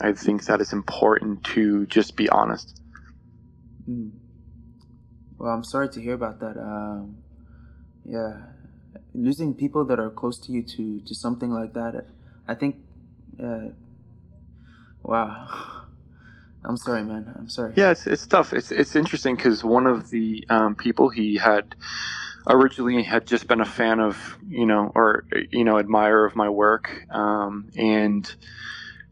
I 0.00 0.12
think 0.12 0.44
that 0.46 0.60
it's 0.60 0.72
important 0.72 1.44
to 1.54 1.86
just 1.86 2.16
be 2.16 2.28
honest. 2.28 2.82
Mm. 3.88 4.10
Well, 5.38 5.52
I'm 5.52 5.64
sorry 5.64 5.88
to 5.90 6.00
hear 6.00 6.14
about 6.14 6.40
that. 6.40 6.56
Um, 6.58 7.18
yeah, 8.04 8.53
losing 9.14 9.54
people 9.54 9.84
that 9.84 9.98
are 9.98 10.10
close 10.10 10.38
to 10.38 10.52
you 10.52 10.62
to 10.62 11.00
to 11.00 11.14
something 11.14 11.50
like 11.50 11.72
that 11.74 12.06
i 12.48 12.54
think 12.54 12.76
Uh, 13.42 13.70
wow. 15.02 15.48
I'm 16.64 16.76
sorry, 16.78 17.02
man. 17.04 17.30
I'm 17.36 17.48
sorry. 17.48 17.74
Yeah, 17.76 17.90
it's 17.90 18.06
it's 18.06 18.26
tough. 18.26 18.54
It's 18.54 18.72
it's 18.72 18.96
interesting 18.96 19.36
because 19.36 19.62
one 19.62 19.86
of 19.86 20.08
the 20.08 20.46
um, 20.48 20.74
people 20.76 21.10
he 21.10 21.36
had 21.36 21.74
originally 22.48 23.02
had 23.02 23.26
just 23.26 23.46
been 23.46 23.60
a 23.60 23.66
fan 23.66 24.00
of, 24.00 24.38
you 24.48 24.64
know, 24.64 24.90
or 24.94 25.24
you 25.50 25.64
know, 25.64 25.78
admirer 25.78 26.24
of 26.24 26.34
my 26.36 26.48
work, 26.48 27.04
um, 27.10 27.68
and 27.76 28.34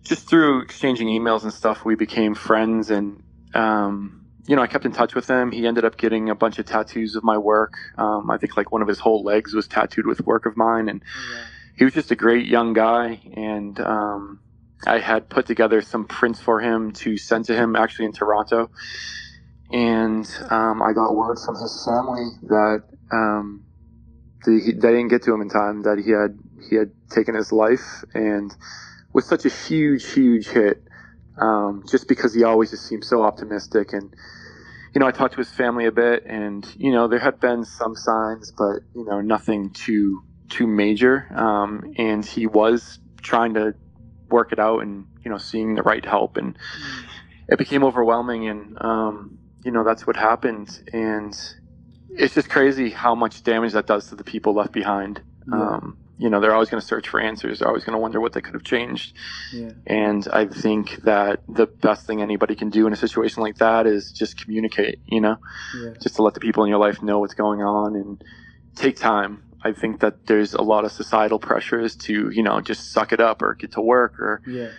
just 0.02 0.28
through 0.30 0.62
exchanging 0.62 1.08
emails 1.08 1.42
and 1.42 1.52
stuff, 1.52 1.84
we 1.84 1.94
became 1.94 2.34
friends, 2.34 2.90
and 2.90 3.22
um, 3.54 4.21
you 4.46 4.56
know, 4.56 4.62
I 4.62 4.66
kept 4.66 4.84
in 4.84 4.92
touch 4.92 5.14
with 5.14 5.28
him. 5.28 5.52
He 5.52 5.66
ended 5.66 5.84
up 5.84 5.96
getting 5.96 6.28
a 6.28 6.34
bunch 6.34 6.58
of 6.58 6.66
tattoos 6.66 7.14
of 7.14 7.22
my 7.22 7.38
work. 7.38 7.74
Um, 7.96 8.30
I 8.30 8.38
think 8.38 8.56
like 8.56 8.72
one 8.72 8.82
of 8.82 8.88
his 8.88 8.98
whole 8.98 9.22
legs 9.22 9.54
was 9.54 9.68
tattooed 9.68 10.06
with 10.06 10.20
work 10.26 10.46
of 10.46 10.56
mine, 10.56 10.88
and 10.88 11.02
oh, 11.02 11.34
yeah. 11.34 11.44
he 11.76 11.84
was 11.84 11.94
just 11.94 12.10
a 12.10 12.16
great 12.16 12.46
young 12.46 12.72
guy, 12.72 13.20
and 13.36 13.78
um, 13.80 14.40
I 14.86 14.98
had 14.98 15.28
put 15.28 15.46
together 15.46 15.80
some 15.80 16.06
prints 16.06 16.40
for 16.40 16.60
him 16.60 16.92
to 16.92 17.16
send 17.16 17.44
to 17.46 17.54
him 17.54 17.76
actually 17.76 18.06
in 18.06 18.12
Toronto. 18.12 18.70
And 19.70 20.28
um, 20.50 20.82
I 20.82 20.92
got 20.92 21.14
word 21.14 21.38
from 21.38 21.54
his 21.54 21.88
family 21.88 22.26
that 22.48 22.82
um, 23.10 23.64
the, 24.44 24.60
he, 24.60 24.72
they 24.72 24.88
didn't 24.88 25.08
get 25.08 25.22
to 25.22 25.32
him 25.32 25.40
in 25.40 25.48
time, 25.48 25.82
that 25.82 26.02
he 26.04 26.10
had 26.10 26.38
he 26.68 26.76
had 26.76 26.90
taken 27.10 27.34
his 27.34 27.52
life, 27.52 28.04
and 28.12 28.54
was 29.12 29.26
such 29.26 29.44
a 29.44 29.48
huge, 29.48 30.04
huge 30.12 30.48
hit. 30.48 30.82
Um, 31.38 31.84
just 31.90 32.08
because 32.08 32.34
he 32.34 32.44
always 32.44 32.70
just 32.70 32.86
seemed 32.86 33.04
so 33.04 33.22
optimistic, 33.22 33.92
and 33.92 34.14
you 34.94 35.00
know, 35.00 35.06
I 35.06 35.12
talked 35.12 35.34
to 35.34 35.38
his 35.38 35.50
family 35.50 35.86
a 35.86 35.92
bit, 35.92 36.24
and 36.26 36.66
you 36.76 36.92
know, 36.92 37.08
there 37.08 37.18
had 37.18 37.40
been 37.40 37.64
some 37.64 37.94
signs, 37.96 38.52
but 38.52 38.80
you 38.94 39.04
know, 39.04 39.20
nothing 39.20 39.70
too 39.70 40.22
too 40.48 40.66
major. 40.66 41.26
Um, 41.34 41.94
and 41.96 42.24
he 42.24 42.46
was 42.46 42.98
trying 43.22 43.54
to 43.54 43.74
work 44.32 44.52
it 44.52 44.58
out 44.58 44.80
and 44.80 45.06
you 45.24 45.30
know 45.30 45.38
seeing 45.38 45.74
the 45.74 45.82
right 45.82 46.04
help 46.04 46.36
and 46.36 46.56
it 47.48 47.58
became 47.58 47.84
overwhelming 47.84 48.48
and 48.48 48.76
um, 48.80 49.38
you 49.64 49.70
know 49.70 49.84
that's 49.84 50.06
what 50.06 50.16
happened 50.16 50.82
and 50.92 51.38
it's 52.10 52.34
just 52.34 52.48
crazy 52.48 52.90
how 52.90 53.14
much 53.14 53.42
damage 53.44 53.72
that 53.72 53.86
does 53.86 54.08
to 54.08 54.16
the 54.16 54.24
people 54.24 54.54
left 54.54 54.72
behind 54.72 55.22
yeah. 55.46 55.76
um, 55.76 55.98
you 56.22 56.30
know 56.30 56.40
they're 56.40 56.54
always 56.54 56.70
going 56.70 56.80
to 56.80 56.86
search 56.86 57.08
for 57.08 57.20
answers 57.20 57.58
they're 57.58 57.68
always 57.68 57.84
going 57.84 57.94
to 57.94 57.98
wonder 57.98 58.20
what 58.20 58.32
they 58.32 58.40
could 58.40 58.54
have 58.54 58.62
changed 58.62 59.16
yeah. 59.52 59.70
and 59.86 60.28
i 60.32 60.46
think 60.46 61.02
that 61.02 61.40
the 61.48 61.66
best 61.66 62.06
thing 62.06 62.22
anybody 62.22 62.54
can 62.54 62.70
do 62.70 62.86
in 62.86 62.92
a 62.92 62.96
situation 62.96 63.42
like 63.42 63.56
that 63.56 63.86
is 63.86 64.12
just 64.12 64.40
communicate 64.40 65.00
you 65.06 65.20
know 65.20 65.36
yeah. 65.82 65.90
just 66.00 66.14
to 66.16 66.22
let 66.22 66.34
the 66.34 66.40
people 66.40 66.62
in 66.62 66.70
your 66.70 66.78
life 66.78 67.02
know 67.02 67.18
what's 67.18 67.34
going 67.34 67.60
on 67.60 67.96
and 67.96 68.22
take 68.76 68.96
time 68.96 69.42
I 69.64 69.72
think 69.72 70.00
that 70.00 70.26
there's 70.26 70.54
a 70.54 70.62
lot 70.62 70.84
of 70.84 70.90
societal 70.90 71.38
pressures 71.38 71.94
to, 72.06 72.30
you 72.30 72.42
know, 72.42 72.60
just 72.60 72.90
suck 72.90 73.12
it 73.12 73.20
up 73.20 73.42
or 73.42 73.54
get 73.54 73.70
to 73.72 73.80
work 73.80 74.18
or, 74.18 74.42
yeah. 74.44 74.70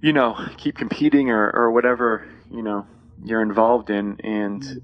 you 0.00 0.12
know, 0.12 0.36
keep 0.56 0.76
competing 0.76 1.30
or, 1.30 1.48
or 1.54 1.70
whatever, 1.70 2.26
you 2.50 2.62
know, 2.62 2.84
you're 3.24 3.42
involved 3.42 3.90
in. 3.90 4.20
And. 4.24 4.82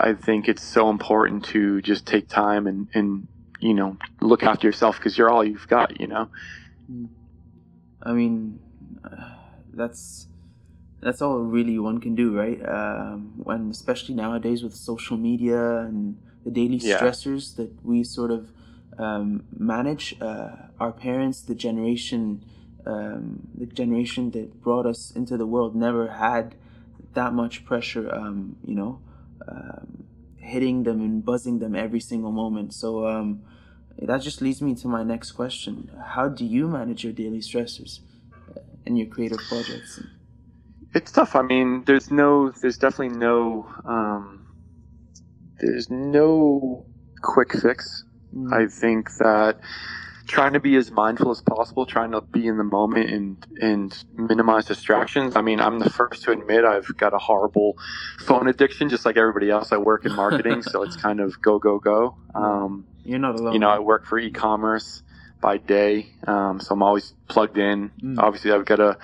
I 0.00 0.14
think 0.14 0.48
it's 0.48 0.62
so 0.62 0.88
important 0.88 1.44
to 1.46 1.82
just 1.82 2.06
take 2.06 2.28
time 2.28 2.66
and, 2.66 2.88
and 2.94 3.28
you 3.60 3.74
know, 3.74 3.96
look 4.20 4.42
after 4.42 4.66
yourself 4.66 4.96
because 4.96 5.16
you're 5.16 5.30
all 5.30 5.44
you've 5.44 5.68
got, 5.68 6.00
you 6.00 6.06
know? 6.06 6.28
I 8.02 8.12
mean, 8.12 8.60
uh, 9.04 9.34
that's, 9.72 10.26
that's 11.00 11.20
all 11.22 11.38
really 11.38 11.78
one 11.78 12.00
can 12.00 12.14
do, 12.14 12.36
right? 12.36 12.60
Um, 12.66 13.32
when, 13.36 13.70
especially 13.70 14.14
nowadays 14.14 14.62
with 14.62 14.74
social 14.74 15.16
media 15.16 15.78
and, 15.78 16.16
the 16.46 16.52
daily 16.52 16.76
yeah. 16.76 16.98
stressors 16.98 17.56
that 17.56 17.84
we 17.84 18.04
sort 18.04 18.30
of 18.30 18.52
um, 18.98 19.44
manage. 19.58 20.14
Uh, 20.20 20.50
our 20.78 20.92
parents, 20.92 21.42
the 21.42 21.56
generation, 21.56 22.44
um, 22.86 23.48
the 23.52 23.66
generation 23.66 24.30
that 24.30 24.62
brought 24.62 24.86
us 24.86 25.10
into 25.10 25.36
the 25.36 25.44
world, 25.44 25.74
never 25.74 26.06
had 26.06 26.54
that 27.14 27.32
much 27.34 27.64
pressure. 27.64 28.14
Um, 28.14 28.56
you 28.64 28.76
know, 28.76 29.00
um, 29.48 30.04
hitting 30.46 30.84
them 30.84 31.00
and 31.00 31.24
buzzing 31.24 31.58
them 31.58 31.74
every 31.74 32.00
single 32.00 32.32
moment. 32.32 32.72
So 32.72 33.06
um, 33.06 33.42
that 33.98 34.22
just 34.22 34.40
leads 34.40 34.62
me 34.62 34.74
to 34.76 34.88
my 34.88 35.02
next 35.02 35.32
question: 35.32 35.90
How 36.14 36.28
do 36.28 36.44
you 36.44 36.68
manage 36.68 37.04
your 37.04 37.12
daily 37.12 37.40
stressors 37.40 38.00
and 38.84 38.98
your 38.98 39.08
creative 39.08 39.40
projects? 39.48 40.00
It's 40.94 41.12
tough. 41.12 41.36
I 41.36 41.42
mean, 41.42 41.84
there's 41.84 42.10
no, 42.10 42.50
there's 42.50 42.78
definitely 42.78 43.18
no 43.18 43.68
um, 43.84 44.46
there's 45.58 45.90
no 45.90 46.86
quick 47.22 47.52
fix. 47.52 48.04
Mm. 48.34 48.52
I 48.52 48.66
think 48.68 49.10
that 49.18 49.58
trying 50.26 50.52
to 50.54 50.60
be 50.60 50.76
as 50.76 50.90
mindful 50.90 51.30
as 51.30 51.40
possible, 51.40 51.86
trying 51.86 52.12
to 52.12 52.20
be 52.20 52.46
in 52.46 52.58
the 52.58 52.64
moment 52.64 53.10
and 53.10 53.46
and 53.60 54.04
minimize 54.14 54.66
distractions. 54.66 55.36
I 55.36 55.42
mean, 55.42 55.60
I'm 55.60 55.78
the 55.78 55.90
first 55.90 56.22
to 56.24 56.32
admit 56.32 56.64
I've 56.64 56.96
got 56.96 57.14
a 57.14 57.18
horrible 57.18 57.78
phone 58.18 58.48
addiction, 58.48 58.88
just 58.88 59.04
like 59.04 59.16
everybody 59.16 59.50
else. 59.50 59.72
I 59.72 59.76
work 59.76 60.04
in 60.04 60.14
marketing, 60.14 60.62
so 60.62 60.82
it's 60.82 60.96
kind 60.96 61.20
of 61.20 61.40
go 61.40 61.58
go 61.58 61.78
go. 61.78 62.16
Um, 62.34 62.86
You're 63.04 63.18
not 63.18 63.38
alone. 63.38 63.54
You 63.54 63.58
know, 63.60 63.70
I 63.70 63.78
work 63.78 64.04
for 64.06 64.18
e-commerce 64.18 65.02
by 65.40 65.58
day, 65.58 66.08
um, 66.26 66.60
so 66.60 66.74
I'm 66.74 66.82
always 66.82 67.14
plugged 67.28 67.58
in. 67.58 67.90
Mm. 68.02 68.18
Obviously, 68.18 68.52
I've 68.52 68.64
got 68.64 68.80
a 68.80 68.98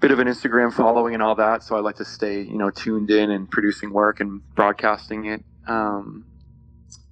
bit 0.00 0.10
of 0.10 0.18
an 0.18 0.26
Instagram 0.26 0.72
following 0.72 1.14
and 1.14 1.22
all 1.22 1.36
that, 1.36 1.62
so 1.62 1.76
I 1.76 1.80
like 1.80 1.96
to 1.96 2.04
stay 2.04 2.42
you 2.42 2.58
know 2.58 2.70
tuned 2.70 3.10
in 3.10 3.30
and 3.30 3.50
producing 3.50 3.92
work 3.92 4.20
and 4.20 4.42
broadcasting 4.54 5.26
it. 5.26 5.44
Um, 5.66 6.26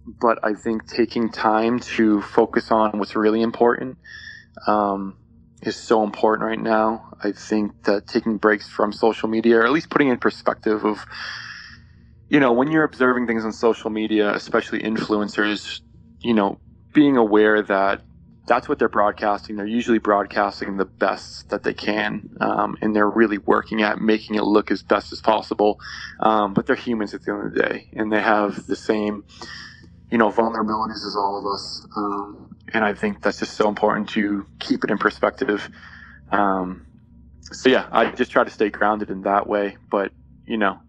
but 0.07 0.39
I 0.43 0.55
think 0.55 0.87
taking 0.87 1.31
time 1.31 1.81
to 1.81 2.23
focus 2.23 2.71
on 2.71 2.99
what's 2.99 3.17
really 3.17 3.43
important 3.43 3.99
um, 4.67 5.19
is 5.63 5.77
so 5.77 6.03
important 6.03 6.47
right 6.47 6.61
now. 6.61 7.11
I 7.23 7.33
think 7.33 7.73
that 7.85 8.07
taking 8.07 8.39
breaks 8.39 8.69
from 8.69 8.93
social 8.93 9.29
media, 9.29 9.59
or 9.59 9.67
at 9.67 9.73
least 9.73 9.91
putting 9.91 10.09
in 10.09 10.19
perspective 10.19 10.85
of, 10.85 11.05
you 12.29 12.41
know, 12.41 12.53
when 12.53 12.71
you're 12.71 12.85
observing 12.85 13.27
things 13.27 13.45
on 13.45 13.53
social 13.53 13.91
media, 13.91 14.33
especially 14.35 14.81
influencers, 14.81 15.81
you 16.23 16.35
know, 16.35 16.59
being 16.95 17.17
aware 17.17 17.63
that 17.63 18.03
that's 18.47 18.69
what 18.69 18.79
they're 18.79 18.89
broadcasting. 18.89 19.57
They're 19.57 19.67
usually 19.67 19.99
broadcasting 19.99 20.77
the 20.77 20.87
best 20.87 21.51
that 21.51 21.63
they 21.63 21.75
can, 21.75 22.31
um, 22.41 22.77
and 22.81 22.97
they're 22.97 23.09
really 23.09 23.39
working 23.39 23.83
at 23.83 24.01
making 24.01 24.37
it 24.37 24.43
look 24.43 24.71
as 24.71 24.83
best 24.83 25.13
as 25.13 25.21
possible. 25.21 25.79
Um, 26.21 26.55
but 26.55 26.67
they're 26.67 26.75
humans 26.77 27.15
at 27.15 27.23
the 27.23 27.33
end 27.33 27.47
of 27.47 27.55
the 27.55 27.63
day, 27.63 27.89
and 27.93 28.11
they 28.11 28.21
have 28.21 28.67
the 28.67 28.77
same, 28.77 29.25
you 30.11 30.19
know, 30.19 30.31
vulnerabilities 30.31 31.07
as 31.07 31.17
all 31.17 31.39
of 31.39 31.47
us. 31.47 31.87
Um, 31.97 32.57
and 32.73 32.85
I 32.85 32.95
think 32.95 33.23
that's 33.23 33.39
just 33.39 33.55
so 33.55 33.69
important 33.69 34.09
to 34.11 34.47
keep 34.59 34.85
it 34.85 34.91
in 34.91 34.99
perspective. 34.99 35.69
Um, 36.31 36.87
so 37.53 37.69
yeah, 37.69 37.89
I 37.91 38.11
just 38.13 38.31
try 38.31 38.45
to 38.45 38.51
stay 38.51 38.71
grounded 38.71 39.11
in 39.11 39.23
that 39.23 39.47
way. 39.47 39.77
But 39.91 40.13
you 40.47 40.57
know, 40.57 40.81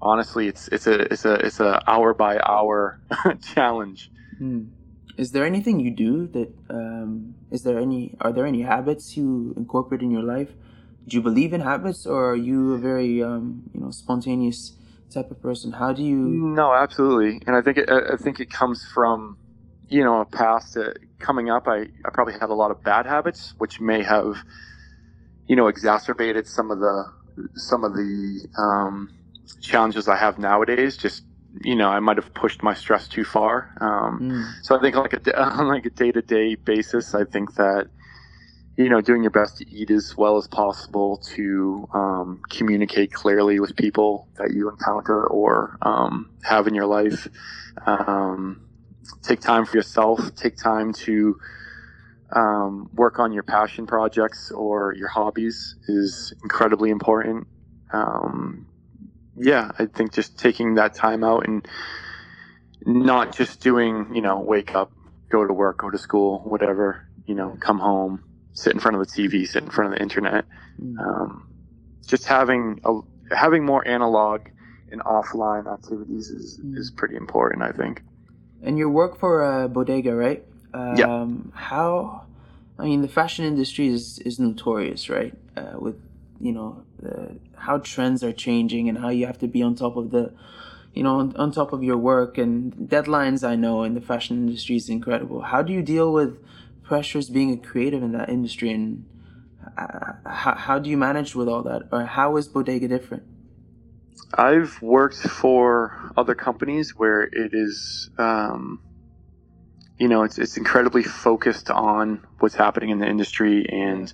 honestly, 0.00 0.48
it's 0.48 0.68
it's 0.68 0.86
a 0.86 1.12
it's 1.12 1.24
a 1.24 1.34
it's 1.34 1.60
a 1.60 1.82
hour 1.88 2.14
by 2.14 2.38
hour 2.40 3.00
challenge. 3.54 4.10
Mm. 4.40 4.70
Is 5.16 5.32
there 5.32 5.44
anything 5.44 5.80
you 5.80 5.90
do 5.90 6.26
that? 6.28 6.52
Um, 6.70 7.34
is 7.50 7.62
there 7.62 7.78
any? 7.78 8.16
Are 8.20 8.32
there 8.32 8.46
any 8.46 8.62
habits 8.62 9.16
you 9.16 9.54
incorporate 9.56 10.02
in 10.02 10.10
your 10.10 10.22
life? 10.22 10.50
Do 11.06 11.16
you 11.16 11.22
believe 11.22 11.52
in 11.52 11.60
habits, 11.60 12.06
or 12.06 12.32
are 12.32 12.36
you 12.36 12.74
a 12.74 12.78
very 12.78 13.22
um, 13.22 13.64
you 13.74 13.80
know 13.80 13.90
spontaneous 13.90 14.72
type 15.10 15.30
of 15.30 15.40
person? 15.40 15.72
How 15.72 15.92
do 15.92 16.02
you? 16.02 16.16
No, 16.16 16.72
absolutely, 16.72 17.42
and 17.46 17.56
I 17.56 17.62
think 17.62 17.78
it, 17.78 17.90
I 17.90 18.16
think 18.16 18.40
it 18.40 18.50
comes 18.50 18.84
from 18.84 19.38
you 19.88 20.04
know 20.04 20.20
a 20.20 20.24
past 20.24 20.76
uh, 20.76 20.92
coming 21.18 21.50
up. 21.50 21.68
I 21.68 21.86
I 22.04 22.10
probably 22.12 22.34
had 22.34 22.50
a 22.50 22.54
lot 22.54 22.70
of 22.70 22.82
bad 22.82 23.06
habits, 23.06 23.54
which 23.58 23.80
may 23.80 24.02
have 24.02 24.36
you 25.46 25.56
know 25.56 25.68
exacerbated 25.68 26.46
some 26.46 26.70
of 26.70 26.78
the 26.78 27.12
some 27.54 27.84
of 27.84 27.94
the 27.94 28.48
um, 28.58 29.10
challenges 29.60 30.08
I 30.08 30.16
have 30.16 30.38
nowadays. 30.38 30.96
Just 30.96 31.24
you 31.62 31.74
know, 31.74 31.88
I 31.88 32.00
might 32.00 32.16
have 32.16 32.32
pushed 32.34 32.62
my 32.62 32.74
stress 32.74 33.08
too 33.08 33.24
far. 33.24 33.74
Um, 33.80 34.20
mm. 34.20 34.64
So 34.64 34.76
I 34.76 34.80
think 34.80 34.96
like 34.96 35.12
a, 35.12 35.40
on 35.42 35.68
like 35.68 35.86
a 35.86 35.90
day 35.90 36.12
to 36.12 36.22
day 36.22 36.54
basis, 36.54 37.14
I 37.14 37.24
think 37.24 37.54
that, 37.56 37.88
you 38.80 38.88
know, 38.88 39.02
doing 39.02 39.22
your 39.22 39.30
best 39.30 39.58
to 39.58 39.70
eat 39.70 39.90
as 39.90 40.16
well 40.16 40.38
as 40.38 40.48
possible 40.48 41.18
to 41.18 41.86
um, 41.92 42.40
communicate 42.48 43.12
clearly 43.12 43.60
with 43.60 43.76
people 43.76 44.26
that 44.36 44.54
you 44.54 44.70
encounter 44.70 45.26
or 45.26 45.76
um, 45.82 46.30
have 46.44 46.66
in 46.66 46.74
your 46.74 46.86
life. 46.86 47.28
Um, 47.84 48.66
take 49.22 49.40
time 49.40 49.66
for 49.66 49.76
yourself. 49.76 50.34
Take 50.34 50.56
time 50.56 50.94
to 50.94 51.38
um, 52.34 52.88
work 52.94 53.18
on 53.18 53.32
your 53.32 53.42
passion 53.42 53.86
projects 53.86 54.50
or 54.50 54.94
your 54.94 55.08
hobbies 55.08 55.76
is 55.86 56.32
incredibly 56.42 56.88
important. 56.88 57.48
Um, 57.92 58.66
yeah, 59.36 59.72
I 59.78 59.86
think 59.86 60.14
just 60.14 60.38
taking 60.38 60.76
that 60.76 60.94
time 60.94 61.22
out 61.22 61.46
and 61.46 61.68
not 62.86 63.36
just 63.36 63.60
doing, 63.60 64.14
you 64.14 64.22
know, 64.22 64.40
wake 64.40 64.74
up, 64.74 64.90
go 65.30 65.46
to 65.46 65.52
work, 65.52 65.80
go 65.80 65.90
to 65.90 65.98
school, 65.98 66.38
whatever, 66.38 67.06
you 67.26 67.34
know, 67.34 67.58
come 67.60 67.78
home, 67.78 68.24
sit 68.60 68.72
in 68.72 68.80
front 68.80 68.96
of 68.96 69.06
the 69.06 69.12
TV, 69.12 69.46
sit 69.46 69.62
in 69.62 69.70
front 69.70 69.92
of 69.92 69.98
the 69.98 70.02
internet. 70.02 70.44
Mm. 70.82 70.98
Um, 70.98 71.48
just 72.06 72.26
having 72.26 72.80
a, 72.84 73.00
having 73.34 73.64
more 73.64 73.86
analog 73.86 74.48
and 74.90 75.00
offline 75.02 75.72
activities 75.72 76.28
is, 76.28 76.60
mm. 76.60 76.76
is 76.76 76.90
pretty 76.90 77.16
important, 77.16 77.62
I 77.62 77.72
think. 77.72 78.02
And 78.62 78.76
you 78.76 78.90
work 78.90 79.18
for 79.18 79.42
a 79.42 79.68
bodega, 79.68 80.14
right? 80.14 80.44
Um, 80.74 80.96
yeah. 80.96 81.58
How 81.58 82.26
I 82.78 82.84
mean, 82.84 83.02
the 83.02 83.08
fashion 83.08 83.44
industry 83.44 83.88
is 83.88 84.18
is 84.20 84.38
notorious, 84.38 85.08
right? 85.08 85.34
Uh, 85.56 85.78
with 85.78 85.96
you 86.40 86.52
know 86.52 86.82
the, 86.98 87.36
how 87.56 87.78
trends 87.78 88.24
are 88.24 88.32
changing 88.32 88.88
and 88.88 88.98
how 88.98 89.10
you 89.10 89.26
have 89.26 89.38
to 89.38 89.46
be 89.46 89.62
on 89.62 89.74
top 89.74 89.96
of 89.96 90.10
the 90.10 90.32
you 90.94 91.02
know 91.02 91.20
on, 91.20 91.36
on 91.36 91.52
top 91.52 91.72
of 91.72 91.84
your 91.84 91.98
work 91.98 92.38
and 92.38 92.72
deadlines 92.88 93.46
i 93.46 93.54
know 93.54 93.84
in 93.84 93.94
the 93.94 94.00
fashion 94.00 94.36
industry 94.38 94.76
is 94.76 94.88
incredible 94.88 95.42
how 95.42 95.62
do 95.62 95.72
you 95.72 95.82
deal 95.82 96.12
with 96.12 96.38
pressures 96.90 97.30
being 97.30 97.52
a 97.52 97.56
creative 97.56 98.02
in 98.02 98.10
that 98.10 98.28
industry 98.28 98.72
and 98.72 99.06
uh, 99.78 100.14
how, 100.26 100.56
how 100.56 100.76
do 100.80 100.90
you 100.90 100.96
manage 100.96 101.36
with 101.36 101.48
all 101.48 101.62
that? 101.62 101.82
Or 101.92 102.04
how 102.04 102.36
is 102.36 102.48
bodega 102.48 102.88
different? 102.88 103.22
I've 104.34 104.82
worked 104.82 105.18
for 105.18 106.12
other 106.16 106.34
companies 106.34 106.90
where 106.96 107.22
it 107.22 107.52
is 107.52 108.10
um, 108.18 108.82
you 109.98 110.08
know 110.08 110.24
it's, 110.24 110.36
it's 110.38 110.56
incredibly 110.56 111.04
focused 111.04 111.70
on 111.70 112.26
what's 112.40 112.56
happening 112.56 112.90
in 112.90 112.98
the 112.98 113.06
industry 113.06 113.66
and 113.68 114.12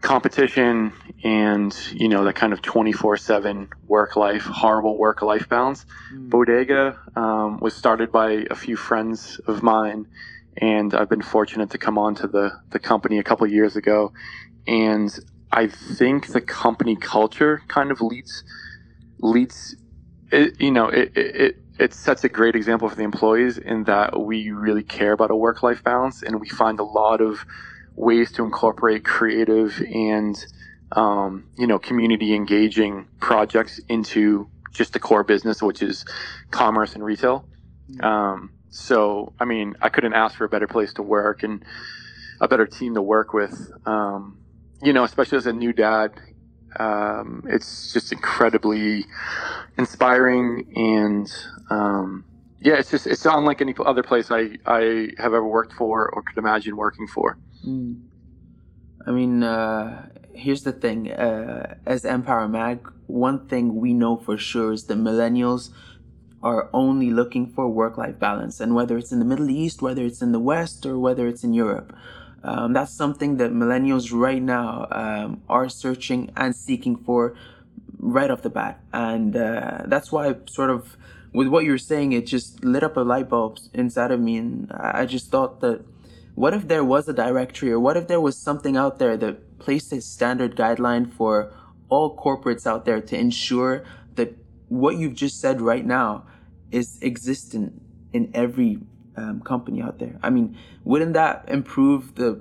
competition 0.00 0.92
and 1.22 1.72
you 1.92 2.08
know 2.08 2.24
that 2.24 2.34
kind 2.34 2.52
of 2.52 2.62
24-7 2.62 3.68
work 3.86 4.16
life 4.16 4.42
horrible 4.42 4.98
work 4.98 5.22
life 5.22 5.48
balance. 5.48 5.86
Mm. 6.12 6.30
bodega 6.30 6.98
um, 7.14 7.60
was 7.60 7.74
started 7.76 8.10
by 8.10 8.44
a 8.50 8.56
few 8.56 8.74
friends 8.74 9.40
of 9.46 9.62
mine 9.62 10.08
and 10.56 10.94
i've 10.94 11.08
been 11.08 11.22
fortunate 11.22 11.70
to 11.70 11.78
come 11.78 11.98
on 11.98 12.14
to 12.14 12.26
the, 12.26 12.52
the 12.70 12.78
company 12.78 13.18
a 13.18 13.22
couple 13.22 13.46
years 13.46 13.76
ago 13.76 14.12
and 14.66 15.18
i 15.52 15.66
think 15.66 16.28
the 16.28 16.40
company 16.40 16.96
culture 16.96 17.62
kind 17.68 17.90
of 17.90 18.00
leads 18.00 18.44
leads 19.20 19.76
it, 20.30 20.60
you 20.60 20.70
know 20.70 20.88
it, 20.88 21.16
it, 21.16 21.56
it 21.78 21.94
sets 21.94 22.24
a 22.24 22.28
great 22.28 22.54
example 22.54 22.88
for 22.88 22.94
the 22.94 23.02
employees 23.02 23.58
in 23.58 23.84
that 23.84 24.20
we 24.20 24.50
really 24.50 24.82
care 24.82 25.12
about 25.12 25.30
a 25.30 25.36
work 25.36 25.62
life 25.62 25.82
balance 25.82 26.22
and 26.22 26.40
we 26.40 26.48
find 26.48 26.78
a 26.78 26.84
lot 26.84 27.20
of 27.20 27.44
ways 27.96 28.32
to 28.32 28.44
incorporate 28.44 29.04
creative 29.04 29.80
and 29.92 30.46
um, 30.92 31.48
you 31.56 31.66
know 31.66 31.78
community 31.78 32.34
engaging 32.34 33.06
projects 33.20 33.80
into 33.88 34.48
just 34.72 34.92
the 34.92 35.00
core 35.00 35.24
business, 35.24 35.62
which 35.62 35.82
is 35.82 36.04
commerce 36.50 36.94
and 36.94 37.04
retail. 37.04 37.44
Mm-hmm. 37.90 38.04
Um, 38.04 38.52
so, 38.70 39.32
I 39.38 39.44
mean, 39.44 39.74
I 39.82 39.88
couldn't 39.88 40.14
ask 40.14 40.36
for 40.36 40.44
a 40.44 40.48
better 40.48 40.68
place 40.68 40.92
to 40.94 41.02
work 41.02 41.42
and 41.42 41.64
a 42.40 42.48
better 42.48 42.66
team 42.66 42.94
to 42.94 43.02
work 43.02 43.32
with. 43.32 43.70
Um, 43.84 44.38
you 44.82 44.92
know, 44.92 45.04
especially 45.04 45.38
as 45.38 45.46
a 45.46 45.52
new 45.52 45.72
dad, 45.72 46.12
um, 46.78 47.42
it's 47.48 47.92
just 47.92 48.12
incredibly 48.12 49.04
inspiring 49.76 50.72
and 50.76 51.32
um, 51.68 52.24
yeah, 52.60 52.74
it's 52.74 52.90
just 52.90 53.06
it's 53.06 53.24
unlike 53.26 53.60
any 53.60 53.74
other 53.84 54.02
place 54.02 54.30
I 54.30 54.50
I 54.66 55.08
have 55.18 55.32
ever 55.34 55.46
worked 55.46 55.72
for 55.72 56.08
or 56.08 56.22
could 56.22 56.38
imagine 56.38 56.76
working 56.76 57.06
for. 57.08 57.38
Mm. 57.66 58.02
I 59.06 59.10
mean, 59.12 59.42
uh, 59.42 60.08
here's 60.34 60.62
the 60.62 60.72
thing. 60.72 61.10
Uh, 61.10 61.76
as 61.86 62.04
Empower 62.04 62.48
Mag, 62.48 62.86
one 63.06 63.48
thing 63.48 63.76
we 63.76 63.94
know 63.94 64.16
for 64.16 64.36
sure 64.36 64.72
is 64.72 64.84
that 64.84 64.98
millennials 64.98 65.70
are 66.42 66.70
only 66.72 67.10
looking 67.10 67.46
for 67.46 67.68
work-life 67.68 68.18
balance, 68.18 68.60
and 68.60 68.74
whether 68.74 68.96
it's 68.96 69.12
in 69.12 69.18
the 69.18 69.24
Middle 69.24 69.50
East, 69.50 69.82
whether 69.82 70.04
it's 70.04 70.22
in 70.22 70.32
the 70.32 70.40
West, 70.40 70.86
or 70.86 70.98
whether 70.98 71.26
it's 71.26 71.44
in 71.44 71.52
Europe. 71.52 71.94
Um, 72.42 72.72
that's 72.72 72.92
something 72.92 73.36
that 73.36 73.52
millennials 73.52 74.10
right 74.12 74.42
now 74.42 74.86
um, 74.90 75.42
are 75.48 75.68
searching 75.68 76.32
and 76.36 76.56
seeking 76.56 76.96
for 76.96 77.34
right 77.98 78.30
off 78.30 78.40
the 78.40 78.50
bat. 78.50 78.80
And 78.92 79.36
uh, 79.36 79.82
that's 79.86 80.10
why, 80.10 80.34
sort 80.46 80.70
of, 80.70 80.96
with 81.34 81.48
what 81.48 81.64
you're 81.64 81.78
saying, 81.78 82.12
it 82.12 82.26
just 82.26 82.64
lit 82.64 82.82
up 82.82 82.96
a 82.96 83.00
light 83.00 83.28
bulb 83.28 83.58
inside 83.74 84.10
of 84.10 84.20
me. 84.20 84.38
And 84.38 84.72
I 84.72 85.04
just 85.04 85.30
thought 85.30 85.60
that 85.60 85.84
what 86.34 86.54
if 86.54 86.68
there 86.68 86.84
was 86.84 87.06
a 87.08 87.12
directory 87.12 87.70
or 87.70 87.78
what 87.78 87.98
if 87.98 88.08
there 88.08 88.20
was 88.20 88.38
something 88.38 88.76
out 88.76 88.98
there 88.98 89.18
that 89.18 89.58
placed 89.58 89.92
a 89.92 90.00
standard 90.00 90.56
guideline 90.56 91.12
for 91.12 91.52
all 91.90 92.16
corporates 92.16 92.66
out 92.66 92.86
there 92.86 93.00
to 93.00 93.18
ensure 93.18 93.84
what 94.70 94.96
you've 94.96 95.14
just 95.14 95.40
said 95.40 95.60
right 95.60 95.84
now 95.84 96.24
is 96.70 96.98
existent 97.02 97.82
in 98.12 98.30
every 98.34 98.78
um, 99.16 99.40
company 99.40 99.82
out 99.82 99.98
there. 99.98 100.18
I 100.22 100.30
mean, 100.30 100.56
wouldn't 100.84 101.12
that 101.14 101.44
improve 101.48 102.14
the 102.14 102.40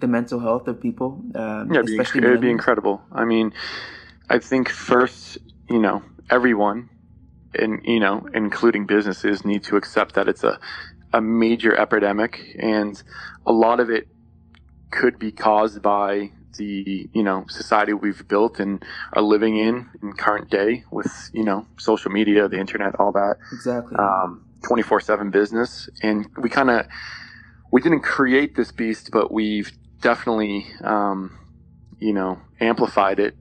the 0.00 0.06
mental 0.06 0.38
health 0.40 0.68
of 0.68 0.80
people? 0.80 1.20
Um, 1.34 1.72
yeah, 1.72 1.80
it'd 1.80 1.86
be, 1.86 1.98
inc- 1.98 2.16
it'd 2.16 2.40
be 2.40 2.50
incredible. 2.50 3.02
I 3.12 3.24
mean, 3.24 3.52
I 4.30 4.38
think 4.38 4.68
first, 4.68 5.38
you 5.68 5.78
know, 5.78 6.02
everyone, 6.30 6.88
and 7.54 7.80
you 7.84 8.00
know, 8.00 8.28
including 8.32 8.86
businesses, 8.86 9.44
need 9.44 9.64
to 9.64 9.76
accept 9.76 10.14
that 10.14 10.28
it's 10.28 10.44
a 10.44 10.58
a 11.12 11.20
major 11.20 11.76
epidemic, 11.76 12.56
and 12.58 13.02
a 13.44 13.52
lot 13.52 13.80
of 13.80 13.90
it 13.90 14.08
could 14.90 15.18
be 15.18 15.32
caused 15.32 15.82
by 15.82 16.30
the 16.56 17.08
you 17.12 17.22
know 17.22 17.44
society 17.48 17.92
we've 17.92 18.26
built 18.28 18.60
and 18.60 18.84
are 19.12 19.22
living 19.22 19.56
in 19.56 19.88
in 20.02 20.12
current 20.12 20.50
day 20.50 20.84
with 20.90 21.30
you 21.32 21.44
know 21.44 21.66
social 21.78 22.10
media, 22.10 22.48
the 22.48 22.58
internet, 22.58 22.94
all 22.98 23.12
that. 23.12 23.36
Exactly. 23.52 23.96
Um, 23.96 24.46
24/7 24.62 25.30
business, 25.30 25.88
and 26.02 26.26
we 26.38 26.48
kind 26.48 26.70
of 26.70 26.86
we 27.70 27.80
didn't 27.80 28.00
create 28.00 28.56
this 28.56 28.72
beast, 28.72 29.10
but 29.12 29.32
we've 29.32 29.72
definitely 30.00 30.66
um, 30.82 31.38
you 31.98 32.12
know 32.12 32.40
amplified 32.60 33.18
it 33.18 33.36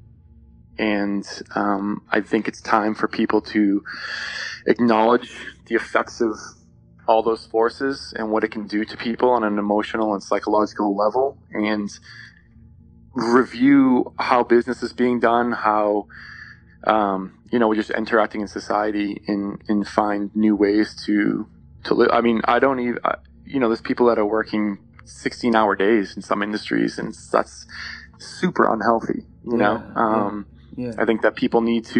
and 0.78 1.28
um, 1.56 2.02
I 2.12 2.22
think 2.22 2.48
it's 2.48 2.62
time 2.62 2.96
for 2.96 3.08
people 3.08 3.42
to 3.42 3.84
acknowledge 4.66 5.32
the 5.68 5.76
effects 5.76 6.22
of 6.22 6.38
all 7.08 7.22
those 7.22 7.46
forces 7.46 8.14
and 8.18 8.32
what 8.32 8.44
it 8.44 8.52
can 8.52 8.66
do 8.66 8.86
to 8.86 8.98
people 8.98 9.30
on 9.30 9.44
an 9.44 9.60
emotional 9.60 10.14
and 10.14 10.24
psychological 10.24 10.96
level 10.96 11.38
and 11.52 11.90
review 13.14 14.14
how 14.18 14.44
business 14.44 14.84
is 14.84 14.94
being 14.94 15.20
done, 15.20 15.52
how 15.52 16.08
um, 16.86 17.38
you 17.52 17.60
know 17.60 17.68
we're 17.68 17.76
just 17.76 17.92
interacting 17.92 18.42
in 18.42 18.48
society 18.48 19.22
and 19.28 19.62
and 19.68 19.88
find 19.88 20.36
new 20.36 20.56
ways 20.56 20.96
to 21.06 21.48
to 21.86 21.94
live. 21.94 22.10
I 22.12 22.22
mean, 22.22 22.42
I 22.46 22.60
don't 22.60 22.80
even 22.80 23.00
you 23.46 23.60
know 23.60 23.70
there's 23.70 23.82
people 23.82 24.08
that 24.08 24.18
are 24.18 24.26
working 24.26 24.80
16 25.06 25.56
hour 25.56 25.76
days 25.76 26.16
in 26.16 26.22
some 26.22 26.42
industries 26.42 26.98
and 26.98 27.14
that's 27.32 27.66
super 28.18 28.72
unhealthy. 28.72 29.26
You 29.44 29.54
yeah, 29.54 29.58
know. 29.58 29.76
Um, 29.96 30.46
yeah. 30.76 30.94
I 30.98 31.06
think 31.06 31.22
that 31.22 31.36
people 31.36 31.62
need 31.62 31.86
to, 31.86 32.00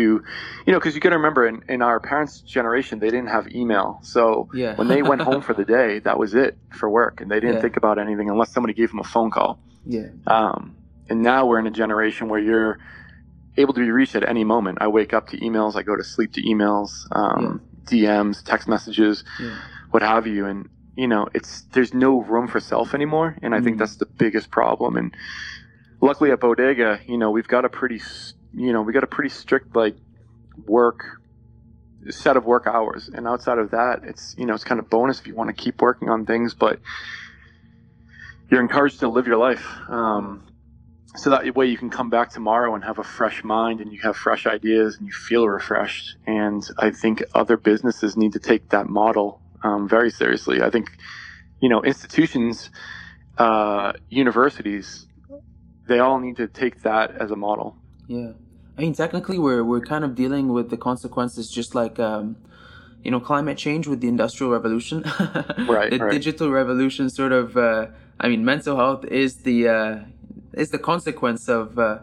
you 0.66 0.74
know, 0.74 0.80
because 0.80 0.96
you 0.96 1.02
got 1.02 1.10
to 1.10 1.18
remember 1.18 1.48
in, 1.48 1.64
in 1.70 1.82
our 1.82 2.00
parents' 2.00 2.42
generation, 2.42 3.00
they 3.00 3.10
didn't 3.10 3.28
have 3.28 3.48
email. 3.52 4.00
So 4.02 4.50
yeah. 4.54 4.76
when 4.76 4.88
they 4.88 5.04
went 5.04 5.22
home 5.22 5.42
for 5.42 5.54
the 5.54 5.66
day, 5.66 6.00
that 6.00 6.18
was 6.18 6.34
it 6.34 6.58
for 6.72 6.90
work. 6.90 7.22
And 7.22 7.30
they 7.30 7.40
didn't 7.40 7.58
yeah. 7.58 7.62
think 7.62 7.78
about 7.78 8.00
anything 8.00 8.30
unless 8.30 8.52
somebody 8.52 8.74
gave 8.74 8.90
them 8.90 9.00
a 9.00 9.04
phone 9.04 9.30
call. 9.30 9.60
Yeah. 9.86 10.08
Um, 10.26 10.76
and 11.10 11.22
now 11.22 11.46
we're 11.46 11.60
in 11.60 11.68
a 11.68 11.72
generation 11.72 12.30
where 12.30 12.40
you're 12.40 12.80
able 13.58 13.74
to 13.74 13.80
be 13.80 13.92
reached 13.92 14.16
at 14.16 14.28
any 14.28 14.44
moment. 14.44 14.80
I 14.82 14.88
wake 14.88 15.14
up 15.14 15.30
to 15.30 15.38
emails, 15.38 15.76
I 15.76 15.84
go 15.84 15.96
to 15.96 16.04
sleep 16.04 16.34
to 16.34 16.42
emails, 16.42 17.06
um, 17.12 17.62
DMs, 17.86 18.44
text 18.44 18.68
messages, 18.68 19.24
what 19.92 20.02
have 20.02 20.26
you. 20.26 20.46
And, 20.46 20.70
you 20.96 21.08
know, 21.08 21.28
it's, 21.34 21.62
there's 21.74 21.94
no 21.94 22.22
room 22.22 22.48
for 22.48 22.60
self 22.60 22.94
anymore. 22.94 23.38
And 23.42 23.54
I 23.54 23.60
mm 23.60 23.64
think 23.64 23.78
that's 23.78 23.98
the 23.98 24.06
biggest 24.06 24.50
problem. 24.50 24.98
And 24.98 25.16
luckily 26.02 26.32
at 26.32 26.40
Bodega, 26.40 27.00
you 27.06 27.18
know, 27.18 27.32
we've 27.32 27.48
got 27.48 27.66
a 27.66 27.70
pretty, 27.70 28.02
you 28.54 28.74
know, 28.74 28.82
we 28.82 28.94
got 28.94 29.04
a 29.04 29.08
pretty 29.08 29.30
strict 29.30 29.76
like 29.76 29.96
work 30.66 31.04
set 32.12 32.38
of 32.38 32.46
work 32.46 32.68
hours, 32.68 33.10
and 33.14 33.28
outside 33.28 33.58
of 33.58 33.72
that, 33.72 34.02
it's 34.04 34.36
you 34.38 34.46
know 34.46 34.54
it's 34.54 34.64
kind 34.64 34.80
of 34.80 34.90
bonus 34.90 35.20
if 35.20 35.28
you 35.28 35.36
want 35.36 35.50
to 35.50 35.54
keep 35.54 35.82
working 35.82 36.10
on 36.10 36.26
things, 36.26 36.54
but 36.54 36.80
you're 38.50 38.62
encouraged 38.62 39.00
to 39.00 39.08
live 39.08 39.28
your 39.28 39.38
life. 39.38 39.66
Um, 39.88 40.44
so 41.16 41.30
that 41.30 41.56
way 41.56 41.68
you 41.68 41.78
can 41.78 41.90
come 41.90 42.10
back 42.10 42.32
tomorrow 42.32 42.74
and 42.74 42.84
have 42.84 42.98
a 42.98 43.04
fresh 43.04 43.44
mind 43.44 43.82
and 43.82 43.92
you 43.94 44.00
have 44.02 44.18
fresh 44.18 44.48
ideas 44.48 44.98
and 44.98 45.06
you 45.06 45.14
feel 45.14 45.48
refreshed. 45.48 46.16
And 46.26 46.68
I 46.78 46.90
think 46.90 47.24
other 47.36 47.56
businesses 47.56 48.18
need 48.18 48.34
to 48.34 48.40
take 48.40 48.70
that 48.70 48.88
model 48.88 49.40
um, 49.64 49.88
very 49.88 50.10
seriously. 50.10 50.62
I 50.62 50.72
think, 50.72 50.90
you 51.62 51.70
know, 51.70 51.84
institutions, 51.84 52.72
uh, 53.38 53.94
universities, 54.10 55.06
they 55.88 56.00
all 56.00 56.20
need 56.20 56.38
to 56.38 56.48
take 56.48 56.82
that 56.82 57.12
as 57.12 57.30
a 57.30 57.36
model. 57.36 57.76
Yeah. 58.08 58.32
I 58.78 58.82
mean, 58.82 58.94
technically, 58.94 59.38
we're 59.38 59.64
we're 59.64 59.86
kind 59.86 60.04
of 60.04 60.16
dealing 60.16 60.52
with 60.52 60.72
the 60.72 60.78
consequences, 60.78 61.52
just 61.52 61.76
like 61.76 62.00
um, 62.00 62.38
you 63.04 63.12
know, 63.12 63.20
climate 63.20 63.58
change 63.58 63.88
with 63.88 64.02
the 64.02 64.08
industrial 64.08 64.52
revolution. 64.52 65.04
right. 65.68 65.92
The 65.92 66.00
right. 66.00 66.12
digital 66.12 66.50
revolution, 66.50 67.10
sort 67.10 67.34
of. 67.34 67.56
Uh, 67.56 67.88
I 68.20 68.30
mean, 68.30 68.44
mental 68.46 68.78
health 68.78 69.06
is 69.06 69.38
the 69.44 69.68
uh, 69.68 70.00
is 70.54 70.70
the 70.70 70.80
consequence 70.80 71.48
of. 71.48 71.78
Uh, 71.78 72.00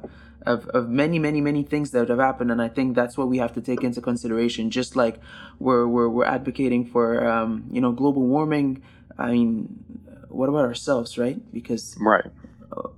of, 0.46 0.66
of 0.68 0.88
many 0.88 1.18
many 1.18 1.38
many 1.42 1.62
things 1.62 1.90
that 1.90 2.08
have 2.08 2.18
happened 2.18 2.50
and 2.50 2.62
i 2.62 2.66
think 2.66 2.96
that's 2.96 3.18
what 3.18 3.28
we 3.28 3.36
have 3.36 3.52
to 3.52 3.60
take 3.60 3.84
into 3.84 4.00
consideration 4.00 4.70
just 4.70 4.96
like 4.96 5.20
we're 5.58 5.86
we're, 5.86 6.08
we're 6.08 6.24
advocating 6.24 6.86
for 6.86 7.28
um, 7.28 7.66
you 7.70 7.78
know 7.78 7.92
global 7.92 8.22
warming 8.22 8.82
i 9.18 9.32
mean 9.32 9.84
what 10.28 10.48
about 10.48 10.64
ourselves 10.64 11.18
right 11.18 11.52
because 11.52 11.94
right 12.00 12.24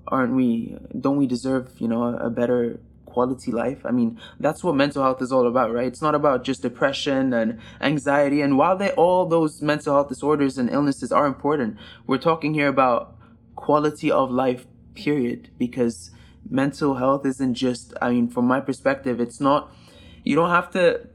aren't 0.07 0.35
we 0.35 0.77
don't 1.01 1.17
we 1.17 1.27
deserve 1.27 1.69
you 1.81 1.89
know 1.89 2.05
a, 2.05 2.29
a 2.29 2.31
better 2.31 2.79
quality 3.13 3.53
life. 3.53 3.85
I 3.85 3.91
mean, 3.91 4.19
that's 4.41 4.65
what 4.65 4.75
mental 4.75 5.03
health 5.03 5.21
is 5.23 5.31
all 5.31 5.47
about, 5.47 5.73
right? 5.73 5.87
It's 5.87 6.03
not 6.03 6.15
about 6.15 6.45
just 6.45 6.63
depression 6.63 7.33
and 7.33 7.61
anxiety. 7.81 8.41
And 8.41 8.57
while 8.57 8.77
they 8.77 8.91
all 8.93 9.27
those 9.27 9.63
mental 9.63 9.95
health 9.95 10.09
disorders 10.09 10.59
and 10.59 10.71
illnesses 10.71 11.13
are 11.13 11.27
important, 11.27 11.77
we're 12.07 12.19
talking 12.19 12.55
here 12.55 12.69
about 12.69 13.17
quality 13.55 14.11
of 14.11 14.31
life 14.31 14.67
period 14.95 15.51
because 15.59 16.11
mental 16.49 16.97
health 16.97 17.25
isn't 17.25 17.55
just 17.55 17.95
i 18.03 18.11
mean 18.11 18.29
from 18.29 18.47
my 18.47 18.61
perspective 18.61 19.21
it's 19.21 19.41
not 19.41 19.73
you 20.25 20.35
don't 20.35 20.51
have 20.51 20.71
to 20.71 21.07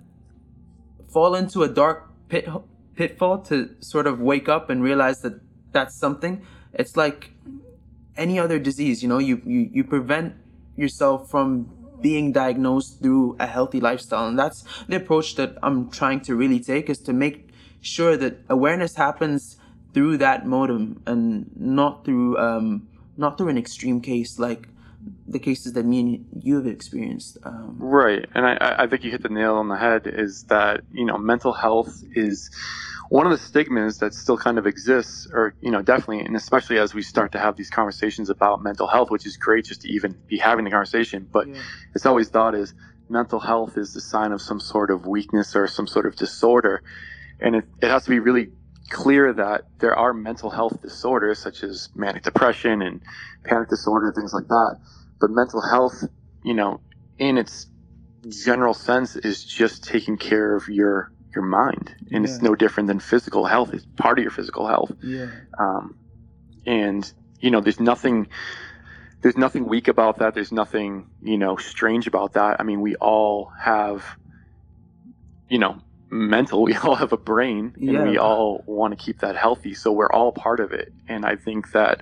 fall 1.09 1.35
into 1.35 1.63
a 1.63 1.67
dark 1.67 2.09
pit 2.29 2.47
pitfall 2.95 3.39
to 3.39 3.69
sort 3.79 4.07
of 4.07 4.19
wake 4.19 4.49
up 4.49 4.69
and 4.69 4.83
realize 4.83 5.21
that 5.21 5.39
that's 5.71 5.95
something. 5.95 6.45
It's 6.73 6.97
like 6.97 7.31
any 8.15 8.39
other 8.39 8.57
disease 8.57 9.03
you 9.03 9.09
know 9.09 9.19
you 9.19 9.41
you, 9.45 9.69
you 9.71 9.83
prevent 9.83 10.33
yourself 10.75 11.29
from 11.29 11.69
being 12.01 12.31
diagnosed 12.31 13.01
through 13.01 13.35
a 13.39 13.47
healthy 13.47 13.79
lifestyle. 13.79 14.27
And 14.27 14.37
that's 14.37 14.63
the 14.87 14.95
approach 14.95 15.35
that 15.35 15.57
i'm 15.63 15.89
trying 15.89 16.21
to 16.21 16.35
really 16.35 16.59
take 16.59 16.89
is 16.89 16.99
to 16.99 17.13
make 17.13 17.49
sure 17.81 18.17
that 18.17 18.33
awareness 18.49 18.95
happens 18.95 19.57
through 19.93 20.17
that 20.17 20.45
modem 20.45 21.01
and 21.07 21.49
not 21.55 22.05
through 22.05 22.37
um, 22.37 22.87
not 23.17 23.37
through 23.37 23.49
an 23.49 23.57
extreme 23.57 24.01
case 24.01 24.39
like 24.39 24.67
the 25.27 25.39
cases 25.39 25.73
that 25.73 25.85
me 25.85 25.99
and 25.99 26.25
you 26.41 26.55
have 26.55 26.67
experienced. 26.67 27.37
Um, 27.43 27.77
right, 27.79 28.25
and 28.33 28.45
I, 28.45 28.75
I 28.79 28.87
think 28.87 29.03
you 29.03 29.11
hit 29.11 29.23
the 29.23 29.29
nail 29.29 29.55
on 29.55 29.67
the 29.67 29.77
head. 29.77 30.07
Is 30.07 30.43
that 30.45 30.81
you 30.91 31.05
know 31.05 31.17
mental 31.17 31.53
health 31.53 32.03
is 32.13 32.49
one 33.09 33.25
of 33.25 33.31
the 33.31 33.37
stigmas 33.37 33.99
that 33.99 34.13
still 34.13 34.37
kind 34.37 34.57
of 34.57 34.67
exists, 34.67 35.27
or 35.31 35.53
you 35.61 35.71
know 35.71 35.81
definitely, 35.81 36.21
and 36.21 36.35
especially 36.35 36.77
as 36.77 36.93
we 36.93 37.01
start 37.01 37.31
to 37.33 37.39
have 37.39 37.55
these 37.55 37.69
conversations 37.69 38.29
about 38.29 38.61
mental 38.63 38.87
health, 38.87 39.09
which 39.09 39.25
is 39.25 39.37
great 39.37 39.65
just 39.65 39.81
to 39.81 39.89
even 39.89 40.17
be 40.27 40.37
having 40.37 40.65
the 40.65 40.71
conversation. 40.71 41.27
But 41.31 41.47
yeah. 41.47 41.61
it's 41.95 42.05
always 42.05 42.29
thought 42.29 42.55
is 42.55 42.73
mental 43.09 43.39
health 43.39 43.77
is 43.77 43.93
the 43.93 44.01
sign 44.01 44.31
of 44.31 44.41
some 44.41 44.59
sort 44.59 44.91
of 44.91 45.05
weakness 45.05 45.55
or 45.55 45.67
some 45.67 45.87
sort 45.87 46.05
of 46.05 46.15
disorder, 46.15 46.83
and 47.39 47.55
it, 47.55 47.65
it 47.81 47.89
has 47.89 48.03
to 48.05 48.09
be 48.09 48.19
really 48.19 48.49
clear 48.89 49.33
that 49.33 49.65
there 49.79 49.95
are 49.95 50.13
mental 50.13 50.49
health 50.49 50.81
disorders 50.81 51.39
such 51.39 51.63
as 51.63 51.89
manic 51.95 52.23
depression 52.23 52.81
and 52.81 53.01
panic 53.43 53.69
disorder, 53.69 54.11
things 54.15 54.33
like 54.33 54.47
that. 54.47 54.79
But 55.19 55.31
mental 55.31 55.61
health, 55.61 56.03
you 56.43 56.53
know, 56.53 56.81
in 57.17 57.37
its 57.37 57.67
general 58.29 58.73
sense, 58.73 59.15
is 59.15 59.43
just 59.43 59.83
taking 59.83 60.17
care 60.17 60.55
of 60.55 60.67
your 60.67 61.11
your 61.35 61.45
mind, 61.45 61.93
and 62.11 62.25
yeah. 62.25 62.31
it's 62.31 62.41
no 62.41 62.55
different 62.55 62.87
than 62.87 62.99
physical 62.99 63.45
health. 63.45 63.73
It's 63.73 63.85
part 63.97 64.17
of 64.17 64.23
your 64.23 64.31
physical 64.31 64.67
health. 64.67 64.91
Yeah. 65.03 65.29
Um, 65.59 65.97
and 66.65 67.11
you 67.39 67.51
know, 67.51 67.61
there's 67.61 67.79
nothing. 67.79 68.27
There's 69.21 69.37
nothing 69.37 69.67
weak 69.67 69.87
about 69.87 70.19
that. 70.19 70.35
There's 70.35 70.51
nothing, 70.51 71.09
you 71.21 71.37
know, 71.37 71.57
strange 71.57 72.05
about 72.05 72.33
that. 72.33 72.59
I 72.59 72.63
mean, 72.63 72.81
we 72.81 72.95
all 72.95 73.51
have, 73.59 74.05
you 75.49 75.57
know, 75.57 75.81
mental. 76.09 76.63
We 76.67 76.75
all 76.75 76.95
have 76.95 77.13
a 77.13 77.17
brain, 77.17 77.73
and 77.75 77.91
yeah. 77.93 78.03
we 78.03 78.17
all 78.17 78.63
want 78.65 78.97
to 78.97 79.03
keep 79.03 79.19
that 79.19 79.35
healthy. 79.35 79.73
So 79.73 79.91
we're 79.91 80.11
all 80.11 80.31
part 80.31 80.59
of 80.59 80.71
it. 80.71 80.93
And 81.07 81.25
I 81.25 81.35
think 81.35 81.71
that 81.71 82.01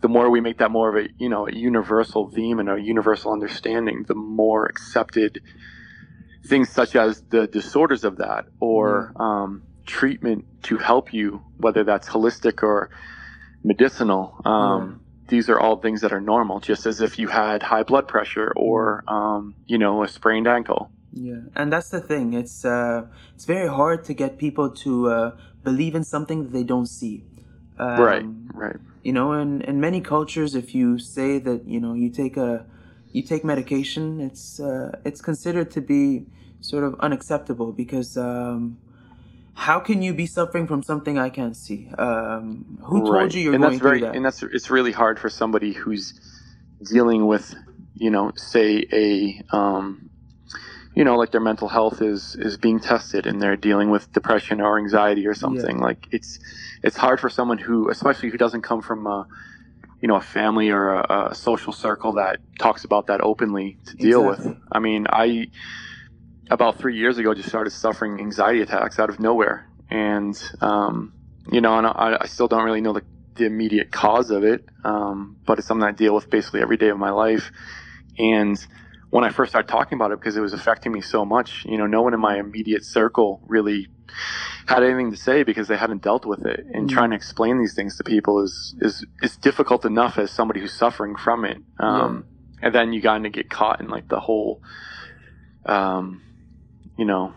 the 0.00 0.08
more 0.08 0.30
we 0.30 0.40
make 0.40 0.58
that 0.58 0.70
more 0.70 0.88
of 0.88 1.04
a 1.04 1.08
you 1.18 1.28
know 1.28 1.48
a 1.48 1.52
universal 1.52 2.30
theme 2.30 2.58
and 2.58 2.68
a 2.68 2.80
universal 2.80 3.32
understanding, 3.32 4.04
the 4.06 4.14
more 4.14 4.66
accepted 4.66 5.42
things 6.46 6.68
such 6.68 6.94
as 6.94 7.22
the 7.22 7.46
disorders 7.46 8.04
of 8.04 8.18
that 8.18 8.46
or 8.60 9.12
mm. 9.16 9.20
um, 9.20 9.62
treatment 9.84 10.44
to 10.62 10.76
help 10.76 11.12
you, 11.12 11.42
whether 11.56 11.84
that's 11.84 12.08
holistic 12.08 12.62
or 12.62 12.90
medicinal. 13.64 14.40
Um, 14.44 15.00
These 15.28 15.48
are 15.48 15.58
all 15.58 15.76
things 15.76 16.02
that 16.02 16.12
are 16.12 16.20
normal, 16.20 16.60
just 16.60 16.86
as 16.86 17.00
if 17.00 17.18
you 17.18 17.26
had 17.26 17.62
high 17.62 17.82
blood 17.82 18.06
pressure 18.06 18.52
or 18.54 19.02
um, 19.08 19.54
you 19.66 19.78
know 19.78 20.04
a 20.04 20.08
sprained 20.08 20.46
ankle. 20.46 20.90
Yeah, 21.16 21.40
and 21.54 21.72
that's 21.72 21.88
the 21.88 22.00
thing. 22.00 22.34
It's 22.34 22.64
uh, 22.64 23.06
it's 23.34 23.46
very 23.46 23.68
hard 23.68 24.04
to 24.04 24.12
get 24.12 24.36
people 24.36 24.68
to 24.84 25.08
uh, 25.08 25.36
believe 25.64 25.94
in 25.94 26.04
something 26.04 26.44
that 26.44 26.52
they 26.52 26.62
don't 26.62 26.86
see. 26.86 27.24
Um, 27.78 28.00
right, 28.00 28.24
right. 28.52 28.76
You 29.02 29.14
know, 29.14 29.32
in 29.32 29.62
in 29.62 29.80
many 29.80 30.02
cultures, 30.02 30.54
if 30.54 30.74
you 30.74 30.98
say 30.98 31.38
that 31.38 31.66
you 31.66 31.80
know 31.80 31.94
you 31.94 32.10
take 32.10 32.36
a 32.36 32.66
you 33.12 33.22
take 33.22 33.44
medication, 33.44 34.20
it's 34.20 34.60
uh, 34.60 34.98
it's 35.06 35.22
considered 35.22 35.70
to 35.70 35.80
be 35.80 36.26
sort 36.60 36.84
of 36.84 36.94
unacceptable 37.00 37.72
because 37.72 38.18
um, 38.18 38.76
how 39.54 39.80
can 39.80 40.02
you 40.02 40.12
be 40.12 40.26
suffering 40.26 40.66
from 40.66 40.82
something 40.82 41.18
I 41.18 41.30
can't 41.30 41.56
see? 41.56 41.88
Um, 41.96 42.78
who 42.82 43.06
told 43.06 43.32
you 43.32 43.40
you're 43.40 43.54
and 43.54 43.62
going 43.62 43.72
that's 43.72 43.82
very, 43.82 44.00
through 44.00 44.08
that? 44.08 44.16
And 44.16 44.24
that's 44.24 44.42
it's 44.42 44.68
really 44.68 44.92
hard 44.92 45.18
for 45.18 45.30
somebody 45.30 45.72
who's 45.72 46.12
dealing 46.82 47.26
with, 47.26 47.54
you 47.94 48.10
know, 48.10 48.32
say 48.36 48.84
a 48.92 49.42
um, 49.56 50.10
you 50.96 51.04
know, 51.04 51.16
like 51.16 51.30
their 51.30 51.42
mental 51.42 51.68
health 51.68 52.00
is 52.00 52.34
is 52.36 52.56
being 52.56 52.80
tested 52.80 53.26
and 53.26 53.40
they're 53.40 53.54
dealing 53.54 53.90
with 53.90 54.10
depression 54.12 54.62
or 54.62 54.78
anxiety 54.78 55.26
or 55.26 55.34
something. 55.34 55.76
Yeah. 55.76 55.84
Like 55.84 56.08
it's 56.10 56.38
it's 56.82 56.96
hard 56.96 57.20
for 57.20 57.28
someone 57.28 57.58
who, 57.58 57.90
especially 57.90 58.30
who 58.30 58.38
doesn't 58.38 58.62
come 58.62 58.80
from 58.80 59.06
a 59.06 59.28
you 60.00 60.08
know 60.08 60.16
a 60.16 60.22
family 60.22 60.70
or 60.70 60.94
a, 60.94 61.28
a 61.30 61.34
social 61.34 61.74
circle 61.74 62.14
that 62.14 62.38
talks 62.58 62.84
about 62.84 63.08
that 63.08 63.20
openly 63.20 63.76
to 63.86 63.96
deal 63.96 64.30
exactly. 64.30 64.52
with. 64.52 64.58
I 64.72 64.78
mean, 64.78 65.06
I 65.10 65.48
about 66.50 66.78
three 66.78 66.96
years 66.96 67.18
ago 67.18 67.34
just 67.34 67.48
started 67.48 67.70
suffering 67.70 68.18
anxiety 68.18 68.62
attacks 68.62 68.98
out 68.98 69.10
of 69.10 69.20
nowhere, 69.20 69.68
and 69.90 70.34
um, 70.62 71.12
you 71.52 71.60
know, 71.60 71.76
and 71.76 71.86
I, 71.86 72.16
I, 72.22 72.26
still 72.26 72.48
don't 72.48 72.64
really 72.64 72.80
know 72.80 72.94
the, 72.94 73.02
the 73.34 73.44
immediate 73.44 73.92
cause 73.92 74.30
of 74.30 74.44
it, 74.44 74.64
um, 74.82 75.36
but 75.44 75.58
it's 75.58 75.68
something 75.68 75.86
I 75.86 75.92
deal 75.92 76.14
with 76.14 76.30
basically 76.30 76.62
every 76.62 76.78
day 76.78 76.88
of 76.88 76.98
my 76.98 77.10
life, 77.10 77.52
and 78.18 78.56
when 79.10 79.24
I 79.24 79.30
first 79.30 79.52
started 79.52 79.68
talking 79.68 79.96
about 79.96 80.12
it 80.12 80.18
because 80.18 80.36
it 80.36 80.40
was 80.40 80.52
affecting 80.52 80.92
me 80.92 81.00
so 81.00 81.24
much. 81.24 81.64
You 81.64 81.78
know, 81.78 81.86
no 81.86 82.02
one 82.02 82.14
in 82.14 82.20
my 82.20 82.38
immediate 82.38 82.84
circle 82.84 83.40
really 83.46 83.88
had 84.66 84.82
anything 84.82 85.10
to 85.12 85.16
say 85.16 85.42
because 85.42 85.68
they 85.68 85.76
hadn't 85.76 86.02
dealt 86.02 86.26
with 86.26 86.44
it. 86.44 86.66
And 86.72 86.88
mm. 86.88 86.92
trying 86.92 87.10
to 87.10 87.16
explain 87.16 87.58
these 87.58 87.74
things 87.74 87.96
to 87.98 88.04
people 88.04 88.42
is 88.42 88.74
is 88.80 89.04
is 89.22 89.36
difficult 89.36 89.84
enough 89.84 90.18
as 90.18 90.30
somebody 90.30 90.60
who's 90.60 90.72
suffering 90.72 91.16
from 91.16 91.44
it. 91.44 91.58
Um, 91.78 92.24
yeah. 92.58 92.66
And 92.66 92.74
then 92.74 92.92
you 92.92 93.02
kind 93.02 93.26
of 93.26 93.32
get 93.32 93.50
caught 93.50 93.80
in 93.80 93.88
like 93.88 94.08
the 94.08 94.18
whole, 94.18 94.62
um, 95.66 96.22
you 96.98 97.04
know, 97.04 97.34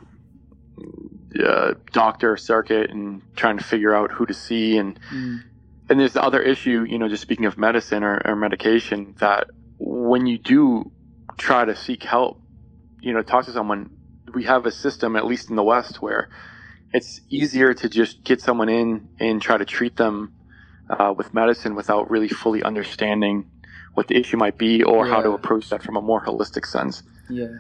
uh, 1.44 1.74
doctor 1.92 2.36
circuit 2.38 2.90
and 2.90 3.22
trying 3.36 3.58
to 3.58 3.64
figure 3.64 3.94
out 3.94 4.12
who 4.12 4.26
to 4.26 4.34
see 4.34 4.78
and. 4.78 5.00
Mm. 5.12 5.44
And 5.92 6.00
there's 6.00 6.14
the 6.14 6.22
other 6.22 6.40
issue, 6.40 6.86
you 6.88 7.00
know, 7.00 7.10
just 7.10 7.24
speaking 7.24 7.48
of 7.48 7.58
medicine 7.58 8.04
or, 8.04 8.22
or 8.24 8.36
medication, 8.36 9.16
that 9.22 9.48
when 9.80 10.28
you 10.28 10.38
do 10.38 10.92
try 11.40 11.66
to 11.66 11.76
seek 11.76 12.04
help, 12.04 12.40
you 13.02 13.14
know, 13.14 13.22
talk 13.22 13.46
to 13.46 13.52
someone. 13.52 13.90
We 14.34 14.44
have 14.44 14.66
a 14.66 14.72
system, 14.72 15.16
at 15.16 15.26
least 15.26 15.50
in 15.50 15.56
the 15.56 15.64
West, 15.64 16.02
where 16.02 16.30
it's 16.94 17.22
easier 17.30 17.74
to 17.74 17.90
just 17.90 18.24
get 18.24 18.42
someone 18.42 18.70
in 18.70 19.10
and 19.20 19.42
try 19.42 19.58
to 19.58 19.66
treat 19.66 19.96
them 19.96 20.34
uh, 20.90 21.14
with 21.18 21.34
medicine 21.34 21.76
without 21.76 22.10
really 22.12 22.28
fully 22.28 22.62
understanding 22.64 23.50
what 23.94 24.08
the 24.08 24.16
issue 24.16 24.38
might 24.38 24.58
be 24.58 24.84
or 24.84 25.08
yeah. 25.08 25.14
how 25.14 25.22
to 25.22 25.32
approach 25.32 25.70
that 25.70 25.82
from 25.82 25.96
a 25.98 26.02
more 26.02 26.24
holistic 26.24 26.66
sense. 26.66 27.04
Yeah, 27.30 27.58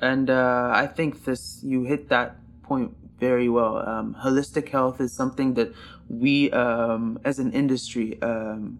and 0.00 0.28
uh, 0.28 0.70
I 0.74 0.86
think 0.86 1.24
this 1.24 1.60
you 1.62 1.84
hit 1.84 2.08
that 2.10 2.36
point 2.62 2.94
very 3.18 3.48
well. 3.48 3.76
Um, 3.88 4.16
holistic 4.22 4.68
health 4.68 5.00
is 5.00 5.12
something 5.12 5.54
that 5.54 5.72
we, 6.08 6.50
um, 6.50 7.18
as 7.24 7.38
an 7.38 7.52
industry, 7.52 8.20
um, 8.22 8.78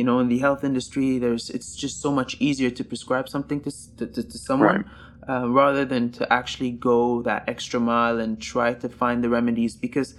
you 0.00 0.04
know 0.08 0.18
in 0.18 0.28
the 0.28 0.38
health 0.38 0.62
industry 0.64 1.18
there's 1.18 1.50
it's 1.50 1.76
just 1.76 2.00
so 2.00 2.10
much 2.10 2.30
easier 2.40 2.70
to 2.78 2.82
prescribe 2.82 3.28
something 3.28 3.60
to 3.60 3.70
to, 3.98 4.22
to 4.32 4.38
someone 4.48 4.78
right. 4.78 5.42
uh, 5.42 5.46
rather 5.60 5.84
than 5.84 6.10
to 6.10 6.22
actually 6.32 6.70
go 6.70 7.20
that 7.20 7.40
extra 7.54 7.78
mile 7.78 8.18
and 8.18 8.40
try 8.40 8.72
to 8.72 8.88
find 8.88 9.22
the 9.22 9.28
remedies 9.28 9.76
because 9.76 10.14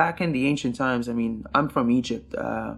back 0.00 0.20
in 0.20 0.32
the 0.32 0.46
ancient 0.46 0.76
times 0.76 1.08
i 1.08 1.14
mean 1.20 1.32
i'm 1.54 1.68
from 1.70 1.90
egypt 1.90 2.34
uh, 2.34 2.74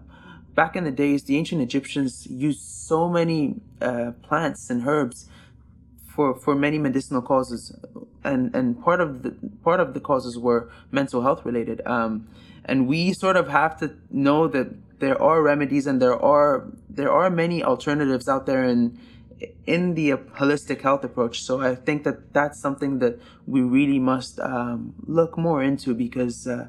back 0.55 0.77
in 0.77 0.85
the 0.85 0.97
days 1.05 1.25
the 1.25 1.37
ancient 1.37 1.61
egyptians 1.61 2.13
used 2.31 2.63
so 2.91 3.09
many 3.09 3.41
uh, 3.83 4.13
plants 4.23 4.71
and 4.71 4.87
herbs 4.87 5.29
for, 6.15 6.29
for 6.45 6.55
many 6.55 6.79
medicinal 6.79 7.23
causes 7.33 7.77
and 8.23 8.55
and 8.55 8.81
part 8.87 9.01
of 9.01 9.23
the 9.25 9.33
part 9.65 9.81
of 9.81 9.95
the 9.95 10.01
causes 10.11 10.39
were 10.39 10.71
mental 10.93 11.21
health 11.23 11.45
related 11.45 11.79
um, 11.87 12.13
and 12.65 12.87
we 12.87 13.13
sort 13.13 13.37
of 13.37 13.49
have 13.49 13.77
to 13.83 13.87
know 14.11 14.47
that 14.47 14.69
there 14.99 15.21
are 15.21 15.43
remedies 15.43 15.87
and 15.87 16.01
there 16.01 16.19
are 16.21 16.67
there 16.89 17.13
are 17.13 17.31
many 17.31 17.63
alternatives 17.63 18.29
out 18.29 18.47
there 18.47 18.65
in 18.65 18.99
in 19.67 19.95
the 19.95 20.13
holistic 20.13 20.81
health 20.81 21.05
approach. 21.05 21.43
So 21.43 21.61
I 21.61 21.75
think 21.75 22.05
that 22.05 22.33
that's 22.33 22.59
something 22.59 22.99
that 23.01 23.21
we 23.47 23.61
really 23.61 23.99
must 23.99 24.41
um, 24.41 24.95
look 25.07 25.37
more 25.37 25.63
into 25.63 25.95
because 25.95 26.47
uh, 26.47 26.69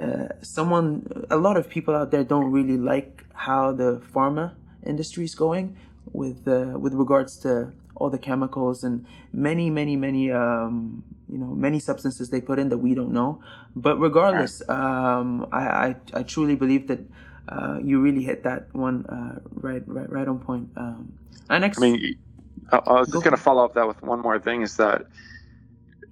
uh, 0.00 0.28
someone, 0.40 1.26
a 1.30 1.36
lot 1.36 1.56
of 1.56 1.68
people 1.68 1.94
out 1.94 2.10
there 2.10 2.24
don't 2.24 2.50
really 2.50 2.78
like 2.78 3.24
how 3.34 3.72
the 3.72 4.00
pharma 4.14 4.54
industry 4.86 5.24
is 5.24 5.34
going 5.34 5.76
with 6.12 6.46
uh, 6.48 6.78
with 6.78 6.94
regards 6.94 7.36
to 7.38 7.72
all 7.96 8.08
the 8.08 8.18
chemicals 8.18 8.82
and 8.82 9.04
many, 9.32 9.68
many, 9.68 9.94
many, 9.94 10.32
um, 10.32 11.04
you 11.28 11.36
know, 11.36 11.46
many 11.48 11.78
substances 11.78 12.30
they 12.30 12.40
put 12.40 12.58
in 12.58 12.70
that 12.70 12.78
we 12.78 12.94
don't 12.94 13.12
know. 13.12 13.42
But 13.76 14.00
regardless, 14.00 14.62
um, 14.70 15.46
I, 15.52 15.66
I, 15.66 15.96
I 16.14 16.22
truly 16.22 16.56
believe 16.56 16.88
that 16.88 17.00
uh, 17.50 17.78
you 17.82 18.00
really 18.00 18.22
hit 18.22 18.44
that 18.44 18.72
one 18.74 19.04
uh, 19.06 19.40
right, 19.54 19.82
right, 19.86 20.10
right 20.10 20.28
on 20.28 20.38
point. 20.38 20.68
Um, 20.76 21.12
and 21.48 21.62
next, 21.62 21.78
I 21.78 21.80
mean, 21.80 22.18
I, 22.70 22.76
I 22.76 22.92
was 23.00 23.08
just 23.10 23.24
going 23.24 23.36
to 23.36 23.42
follow 23.42 23.64
up 23.64 23.74
that 23.74 23.86
with 23.88 24.00
one 24.02 24.20
more 24.20 24.38
thing: 24.38 24.62
is 24.62 24.76
that 24.76 25.02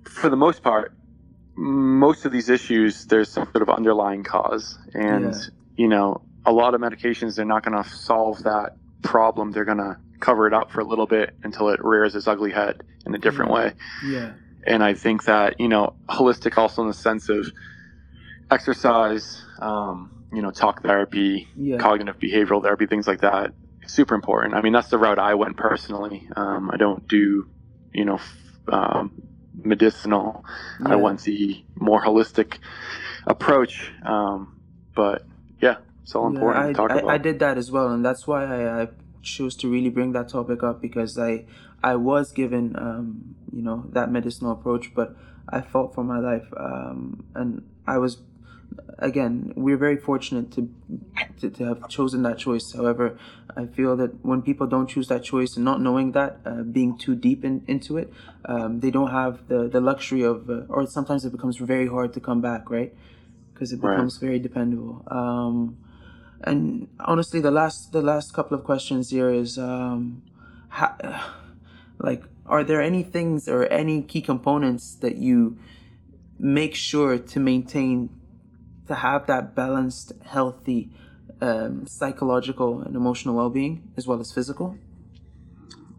for 0.05 0.29
the 0.29 0.37
most 0.37 0.63
part, 0.63 0.93
most 1.55 2.25
of 2.25 2.33
these 2.33 2.49
issues 2.49 3.07
there's 3.07 3.29
some 3.29 3.45
sort 3.53 3.63
of 3.63 3.71
underlying 3.71 4.25
cause, 4.25 4.79
and 4.95 5.33
yeah. 5.33 5.41
you 5.77 5.89
know, 5.89 6.23
a 6.45 6.53
lot 6.53 6.75
of 6.75 6.81
medications 6.81 7.37
they're 7.37 7.45
not 7.45 7.65
going 7.65 7.83
to 7.83 7.89
solve 7.89 8.43
that 8.43 8.77
problem. 9.03 9.53
They're 9.53 9.65
going 9.65 9.79
to 9.79 9.97
cover 10.19 10.49
it 10.49 10.55
up 10.55 10.73
for 10.73 10.81
a 10.81 10.85
little 10.85 11.07
bit 11.07 11.37
until 11.45 11.69
it 11.69 11.83
rears 11.85 12.17
its 12.17 12.27
ugly 12.27 12.51
head 12.51 12.83
in 13.07 13.15
a 13.15 13.19
different 13.19 13.53
way. 13.53 13.75
Yeah. 14.05 14.33
And 14.67 14.83
I 14.83 14.95
think 14.95 15.25
that 15.27 15.61
you 15.61 15.69
know, 15.69 15.95
holistic 16.09 16.59
also 16.59 16.83
in 16.83 16.89
the 16.89 16.95
sense 16.95 17.29
of 17.29 17.47
exercise, 18.51 19.43
um, 19.61 20.18
you 20.33 20.43
know, 20.43 20.51
talk 20.51 20.83
therapy, 20.83 21.49
Yeah. 21.57 21.79
cognitive 21.79 22.19
behavioral 22.19 22.63
therapy, 22.63 22.87
things 22.87 23.07
like 23.07 23.21
that. 23.21 23.53
Super 23.87 24.15
important. 24.15 24.55
I 24.55 24.61
mean, 24.61 24.73
that's 24.73 24.89
the 24.89 24.99
route 24.99 25.19
I 25.19 25.35
went 25.35 25.57
personally. 25.57 26.29
Um, 26.37 26.71
I 26.71 26.77
don't 26.77 27.09
do, 27.09 27.49
you 27.93 28.05
know, 28.05 28.17
f- 28.17 28.37
um, 28.69 29.23
medicinal. 29.55 30.45
I 30.85 30.97
want 30.97 31.23
the 31.23 31.65
more 31.75 32.03
holistic 32.03 32.59
approach. 33.27 33.91
Um, 34.05 34.61
but 34.95 35.25
yeah, 35.61 35.77
it's 36.03 36.15
all 36.15 36.27
important 36.27 36.65
I, 36.65 36.69
to 36.69 36.75
talk 36.75 36.91
I, 36.91 36.99
about. 36.99 37.11
I 37.11 37.19
did 37.19 37.39
that 37.39 37.57
as 37.59 37.71
well, 37.71 37.89
and 37.89 38.05
that's 38.05 38.27
why 38.27 38.45
I, 38.45 38.83
I 38.83 38.89
chose 39.23 39.57
to 39.57 39.71
really 39.71 39.91
bring 39.91 40.13
that 40.13 40.29
topic 40.29 40.63
up 40.63 40.81
because 40.81 41.19
I 41.19 41.45
I 41.83 41.97
was 41.97 42.33
given 42.33 42.77
um, 42.77 43.35
you 43.53 43.63
know 43.63 43.85
that 43.93 44.11
medicinal 44.11 44.53
approach, 44.53 44.95
but 44.95 45.17
I 45.49 45.61
fought 45.61 45.95
for 45.95 46.05
my 46.05 46.19
life, 46.19 46.47
um, 46.57 47.25
and 47.35 47.67
I 47.87 47.99
was 47.99 48.19
again 48.99 49.53
we're 49.57 49.77
very 49.77 49.97
fortunate 49.97 50.51
to, 50.53 50.69
to 51.41 51.51
to 51.51 51.65
have 51.65 51.89
chosen 51.89 52.23
that 52.23 52.39
choice. 52.39 52.73
However, 52.75 53.19
I 53.57 53.67
feel 53.67 53.97
that 53.97 54.25
when 54.25 54.43
people 54.43 54.67
don't 54.67 54.87
choose 54.89 55.09
that 55.09 55.25
choice 55.25 55.57
and 55.57 55.65
not 55.65 55.81
knowing 55.81 56.13
that, 56.13 56.39
uh, 56.45 56.63
being 56.63 56.99
too 56.99 57.15
deep 57.15 57.45
in, 57.45 57.65
into 57.67 57.97
it, 57.99 58.13
um, 58.45 58.81
they 58.81 58.91
don't 58.91 59.11
have 59.11 59.49
the 59.49 59.69
the 59.69 59.81
luxury 59.81 60.23
of, 60.23 60.49
uh, 60.51 60.63
or 60.69 60.87
sometimes 60.87 61.25
it 61.25 61.33
becomes 61.33 61.57
very 61.57 61.87
hard 61.89 62.13
to 62.15 62.21
come 62.21 62.41
back, 62.41 62.71
right? 62.71 62.95
Because 63.53 63.73
it 63.73 63.81
Right. 63.83 63.95
becomes 63.95 64.19
very 64.19 64.39
dependable. 64.39 65.03
Um, 65.09 65.77
and 66.43 66.89
honestly, 67.01 67.41
the 67.41 67.51
last 67.51 67.93
the 67.93 68.03
last 68.03 68.33
couple 68.33 68.57
of 68.57 68.65
questions 68.65 69.11
here 69.11 69.31
is, 69.31 69.59
um, 69.59 70.23
how, 70.69 70.95
like, 71.99 72.23
are 72.47 72.65
there 72.65 72.81
any 72.81 73.03
things 73.03 73.49
or 73.49 73.67
any 73.67 74.03
key 74.03 74.23
components 74.23 74.97
that 75.01 75.17
you 75.17 75.59
make 76.39 76.75
sure 76.75 77.19
to 77.19 77.41
maintain 77.41 78.11
to 78.89 78.95
have 78.97 79.27
that 79.27 79.55
balanced, 79.55 80.13
healthy, 80.25 80.91
um, 81.41 81.87
psychological 81.87 82.81
and 82.83 82.97
emotional 82.97 83.35
well 83.37 83.51
being 83.51 83.83
as 83.97 84.07
well 84.07 84.21
as 84.21 84.33
physical? 84.33 84.77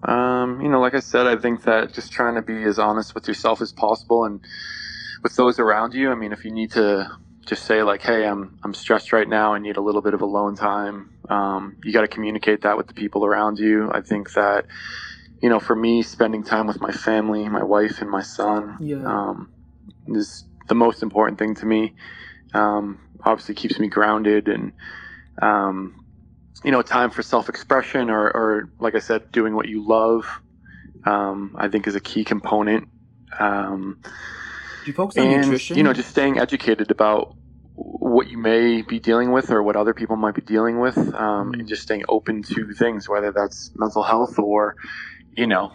Um, 0.03 0.61
you 0.61 0.69
know, 0.69 0.79
like 0.79 0.95
I 0.95 0.99
said, 0.99 1.27
I 1.27 1.35
think 1.35 1.63
that 1.63 1.93
just 1.93 2.11
trying 2.11 2.35
to 2.35 2.41
be 2.41 2.63
as 2.63 2.79
honest 2.79 3.15
with 3.15 3.27
yourself 3.27 3.61
as 3.61 3.71
possible 3.71 4.25
and 4.25 4.39
with 5.23 5.35
those 5.35 5.59
around 5.59 5.93
you. 5.93 6.09
I 6.11 6.15
mean, 6.15 6.31
if 6.31 6.45
you 6.45 6.51
need 6.51 6.71
to 6.71 7.09
just 7.45 7.65
say 7.65 7.83
like, 7.83 8.01
"Hey, 8.01 8.25
I'm 8.25 8.57
I'm 8.63 8.73
stressed 8.73 9.11
right 9.11 9.27
now. 9.27 9.53
I 9.53 9.59
need 9.59 9.75
a 9.75 9.81
little 9.81 10.01
bit 10.01 10.13
of 10.13 10.21
alone 10.21 10.55
time." 10.55 11.09
Um, 11.29 11.77
you 11.83 11.91
got 11.91 12.01
to 12.01 12.07
communicate 12.07 12.61
that 12.61 12.77
with 12.77 12.87
the 12.87 12.93
people 12.93 13.25
around 13.25 13.59
you. 13.59 13.91
I 13.93 14.01
think 14.01 14.33
that, 14.33 14.65
you 15.41 15.49
know, 15.49 15.59
for 15.59 15.75
me, 15.75 16.01
spending 16.01 16.43
time 16.43 16.65
with 16.65 16.79
my 16.79 16.91
family, 16.91 17.47
my 17.49 17.63
wife, 17.63 18.01
and 18.01 18.09
my 18.09 18.21
son, 18.21 18.77
Yeah. 18.79 19.03
um, 19.05 19.49
is 20.07 20.45
the 20.67 20.75
most 20.75 21.03
important 21.03 21.37
thing 21.39 21.55
to 21.55 21.65
me. 21.65 21.95
Um, 22.53 22.99
obviously, 23.23 23.55
keeps 23.55 23.79
me 23.79 23.87
grounded 23.87 24.47
and. 24.47 24.73
Um, 25.41 25.95
you 26.63 26.71
know, 26.71 26.81
time 26.81 27.09
for 27.09 27.23
self-expression, 27.23 28.09
or, 28.09 28.29
or 28.29 28.69
like 28.79 28.93
I 28.95 28.99
said, 28.99 29.31
doing 29.31 29.55
what 29.55 29.69
you 29.69 29.87
love, 29.87 30.25
um, 31.05 31.55
I 31.57 31.69
think 31.69 31.87
is 31.87 31.95
a 31.95 32.01
key 32.01 32.25
component. 32.25 32.89
Um, 33.39 33.97
Do 34.83 34.87
you 34.87 34.93
focus 34.93 35.17
on 35.17 35.23
and 35.25 35.41
nutrition? 35.43 35.77
you 35.77 35.83
know, 35.83 35.93
just 35.93 36.09
staying 36.09 36.37
educated 36.37 36.91
about 36.91 37.35
what 37.75 38.29
you 38.29 38.37
may 38.37 38.81
be 38.81 38.99
dealing 38.99 39.31
with 39.31 39.51
or 39.51 39.63
what 39.63 39.77
other 39.77 39.93
people 39.93 40.17
might 40.17 40.35
be 40.35 40.41
dealing 40.41 40.79
with, 40.81 40.97
um, 40.97 41.53
and 41.53 41.67
just 41.69 41.83
staying 41.83 42.03
open 42.09 42.43
to 42.43 42.73
things, 42.73 43.07
whether 43.07 43.31
that's 43.31 43.71
mental 43.77 44.03
health 44.03 44.37
or, 44.37 44.75
you 45.37 45.47
know, 45.47 45.71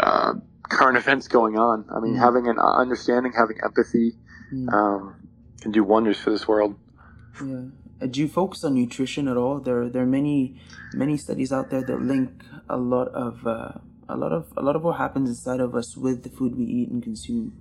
uh, 0.00 0.32
current 0.68 0.98
events 0.98 1.28
going 1.28 1.56
on. 1.56 1.84
I 1.94 2.00
mean, 2.00 2.14
Mm. 2.16 2.18
having 2.18 2.48
an 2.48 2.58
understanding, 2.58 3.32
having 3.32 3.58
empathy, 3.62 4.18
Mm. 4.52 5.14
Can 5.60 5.72
do 5.72 5.82
wonders 5.84 6.18
for 6.18 6.30
this 6.30 6.46
world. 6.46 6.76
Yeah. 7.44 7.64
Uh, 8.00 8.06
Do 8.06 8.20
you 8.20 8.28
focus 8.28 8.64
on 8.64 8.74
nutrition 8.74 9.26
at 9.28 9.36
all? 9.36 9.58
There, 9.60 9.88
there 9.88 10.02
are 10.02 10.06
many, 10.06 10.60
many 10.92 11.16
studies 11.16 11.52
out 11.52 11.70
there 11.70 11.82
that 11.82 12.00
link 12.02 12.30
a 12.68 12.76
lot 12.76 13.08
of, 13.08 13.46
uh, 13.46 13.72
a 14.08 14.16
lot 14.16 14.32
of, 14.32 14.46
a 14.56 14.62
lot 14.62 14.76
of 14.76 14.82
what 14.82 14.96
happens 14.98 15.28
inside 15.28 15.60
of 15.60 15.74
us 15.74 15.96
with 15.96 16.22
the 16.22 16.28
food 16.30 16.56
we 16.56 16.64
eat 16.64 16.90
and 16.90 17.02
consume. 17.02 17.52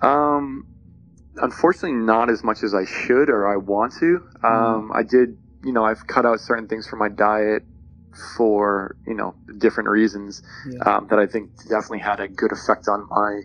Um, 0.00 0.66
unfortunately, 1.36 1.98
not 1.98 2.30
as 2.30 2.42
much 2.44 2.62
as 2.62 2.74
I 2.74 2.84
should 2.84 3.28
or 3.28 3.48
I 3.52 3.56
want 3.56 3.94
to. 4.00 4.26
Um, 4.42 4.92
I 4.94 5.02
did, 5.02 5.36
you 5.64 5.72
know, 5.72 5.84
I've 5.84 6.06
cut 6.06 6.24
out 6.26 6.40
certain 6.40 6.68
things 6.68 6.86
from 6.86 6.98
my 7.00 7.08
diet 7.08 7.64
for, 8.36 8.96
you 9.06 9.14
know, 9.14 9.34
different 9.58 9.88
reasons 9.88 10.42
Yeah. 10.68 10.82
um, 10.84 11.08
that 11.08 11.18
I 11.18 11.26
think 11.26 11.56
definitely 11.68 12.00
had 12.00 12.20
a 12.20 12.28
good 12.28 12.52
effect 12.52 12.86
on 12.88 13.08
my, 13.08 13.40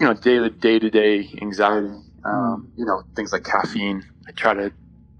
you 0.00 0.06
know, 0.06 0.14
to 0.14 0.50
day 0.50 0.78
to 0.78 0.90
day 0.90 1.28
anxiety. 1.40 1.98
Um, 2.24 2.72
You 2.76 2.84
know, 2.86 3.02
things 3.16 3.32
like 3.32 3.44
caffeine. 3.44 4.04
I 4.28 4.32
try 4.32 4.54
to, 4.54 4.72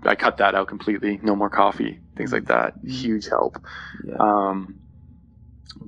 I 0.05 0.15
cut 0.15 0.37
that 0.39 0.55
out 0.55 0.69
completely. 0.69 1.19
No 1.23 1.35
more 1.37 1.51
coffee. 1.51 2.01
Things 2.17 2.33
like 2.33 2.47
that. 2.47 2.83
Mm. 2.85 2.91
Huge 2.91 3.29
help. 3.29 3.59
Yeah. 4.05 4.17
Um, 4.19 4.79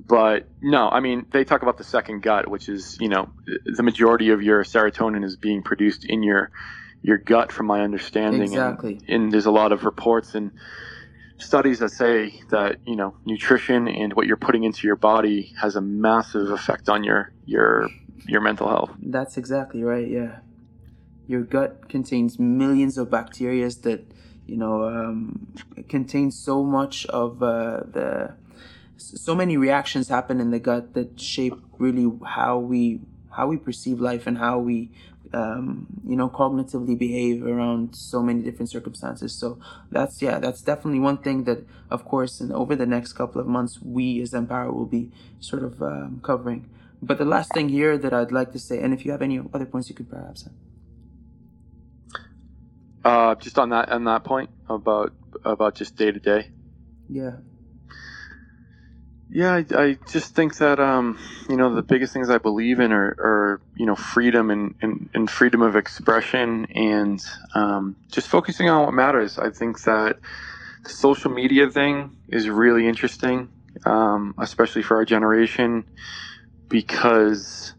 but 0.07 0.47
no, 0.61 0.89
I 0.89 0.99
mean, 0.99 1.25
they 1.31 1.43
talk 1.43 1.61
about 1.61 1.77
the 1.77 1.83
second 1.83 2.21
gut, 2.21 2.47
which 2.49 2.67
is, 2.69 2.97
you 2.99 3.07
know, 3.09 3.29
the 3.65 3.83
majority 3.83 4.29
of 4.29 4.41
your 4.41 4.63
serotonin 4.63 5.23
is 5.23 5.35
being 5.37 5.61
produced 5.63 6.05
in 6.05 6.23
your 6.23 6.51
your 7.01 7.17
gut, 7.19 7.51
from 7.51 7.67
my 7.67 7.81
understanding. 7.81 8.41
And- 8.41 8.51
Exactly. 8.51 8.99
And, 9.07 9.31
there's 9.31 9.45
a 9.45 9.51
lot 9.51 9.71
of 9.71 9.83
reports 9.85 10.33
and 10.33 10.51
studies 11.37 11.79
that 11.79 11.89
say 11.91 12.41
that 12.49 12.77
you 12.87 12.95
know 12.95 13.15
nutrition 13.25 13.87
and 13.87 14.13
what 14.13 14.25
you're 14.25 14.37
putting 14.37 14.63
into 14.63 14.87
your 14.87 14.95
body 14.95 15.53
has 15.61 15.75
a 15.75 15.81
massive 15.81 16.49
effect 16.49 16.89
on 16.89 17.03
your 17.03 17.31
your 17.45 17.89
your 18.27 18.41
mental 18.41 18.67
health. 18.67 18.91
That's 18.99 19.37
exactly 19.37 19.83
right. 19.83 20.07
Yeah, 20.07 20.39
your 21.27 21.41
gut 21.41 21.89
contains 21.89 22.39
millions 22.39 22.97
of 22.97 23.09
bacteria 23.09 23.69
that 23.69 24.05
you 24.45 24.57
know 24.57 24.83
um, 24.83 25.53
contains 25.89 26.37
so 26.37 26.63
much 26.63 27.05
of 27.07 27.41
uh, 27.41 27.81
the 27.91 28.33
so 28.97 29.35
many 29.35 29.57
reactions 29.57 30.07
happen 30.07 30.39
in 30.39 30.51
the 30.51 30.59
gut 30.59 30.93
that 30.93 31.19
shape 31.19 31.59
really 31.77 32.11
how 32.25 32.57
we 32.57 32.99
how 33.31 33.47
we 33.47 33.57
perceive 33.57 33.99
life 33.99 34.27
and 34.27 34.37
how 34.37 34.57
we 34.57 34.89
um, 35.33 35.87
you 36.07 36.15
know 36.15 36.29
cognitively 36.29 36.97
behave 36.97 37.45
around 37.45 37.95
so 37.95 38.21
many 38.21 38.41
different 38.41 38.69
circumstances. 38.69 39.33
So 39.33 39.59
that's 39.91 40.21
yeah 40.21 40.39
that's 40.39 40.61
definitely 40.61 40.99
one 40.99 41.17
thing 41.17 41.43
that 41.43 41.65
of 41.89 42.05
course 42.05 42.39
and 42.39 42.51
over 42.53 42.75
the 42.75 42.85
next 42.85 43.13
couple 43.13 43.41
of 43.41 43.47
months 43.47 43.79
we 43.81 44.21
as 44.21 44.33
empower 44.33 44.71
will 44.71 44.85
be 44.85 45.11
sort 45.39 45.63
of 45.63 45.81
um, 45.81 46.21
covering. 46.23 46.69
But 47.01 47.17
the 47.17 47.25
last 47.25 47.53
thing 47.53 47.69
here 47.69 47.97
that 47.99 48.13
i'd 48.13 48.31
like 48.31 48.51
to 48.53 48.57
say 48.57 48.79
and 48.79 48.93
if 48.93 49.05
you 49.05 49.11
have 49.11 49.21
any 49.21 49.39
other 49.53 49.65
points 49.65 49.89
you 49.89 49.95
could 49.95 50.09
perhaps 50.09 50.47
Uh, 53.05 53.35
just 53.35 53.59
on 53.59 53.69
that 53.69 53.89
on 53.89 54.05
that 54.05 54.23
point 54.23 54.49
about 54.67 55.13
about 55.45 55.75
just 55.75 55.95
day 55.95 56.11
to 56.11 56.19
day. 56.19 56.49
yeah 57.07 57.33
Yeah, 59.29 59.53
I, 59.53 59.65
I 59.77 59.97
just 60.11 60.35
think 60.35 60.57
that 60.57 60.79
um, 60.79 61.19
you 61.49 61.55
know 61.55 61.75
the 61.75 61.83
biggest 61.83 62.13
things 62.13 62.31
I 62.31 62.39
believe 62.39 62.79
in 62.79 62.91
are, 62.91 63.15
are 63.19 63.61
you 63.75 63.85
know 63.85 63.95
freedom 63.95 64.49
and, 64.49 64.73
and, 64.81 65.09
and 65.13 65.29
freedom 65.29 65.61
of 65.61 65.75
expression 65.75 66.65
and 66.73 67.23
um, 67.53 67.95
just 68.11 68.27
focusing 68.27 68.69
on 68.69 68.85
what 68.85 68.93
matters. 68.95 69.37
I 69.37 69.51
think 69.51 69.83
that 69.83 70.17
the 70.83 70.89
social 70.89 71.31
media 71.31 71.69
thing 71.69 72.17
is 72.29 72.49
really 72.49 72.87
interesting, 72.87 73.49
um, 73.85 74.33
especially 74.39 74.81
for 74.81 74.97
our 74.97 75.05
generation, 75.05 75.85
because 76.69 77.75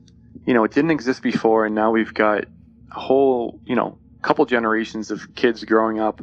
you 0.47 0.55
know 0.55 0.63
it 0.63 0.73
didn't 0.73 0.93
exist 0.93 1.23
before, 1.23 1.67
and 1.67 1.75
now 1.75 1.91
we've 1.91 2.15
got 2.15 2.45
a 2.95 3.01
whole 3.01 3.61
you 3.65 3.75
know 3.75 3.99
couple 4.27 4.45
generations 4.45 5.13
of 5.13 5.35
kids 5.37 5.63
growing 5.65 6.01
up 6.01 6.21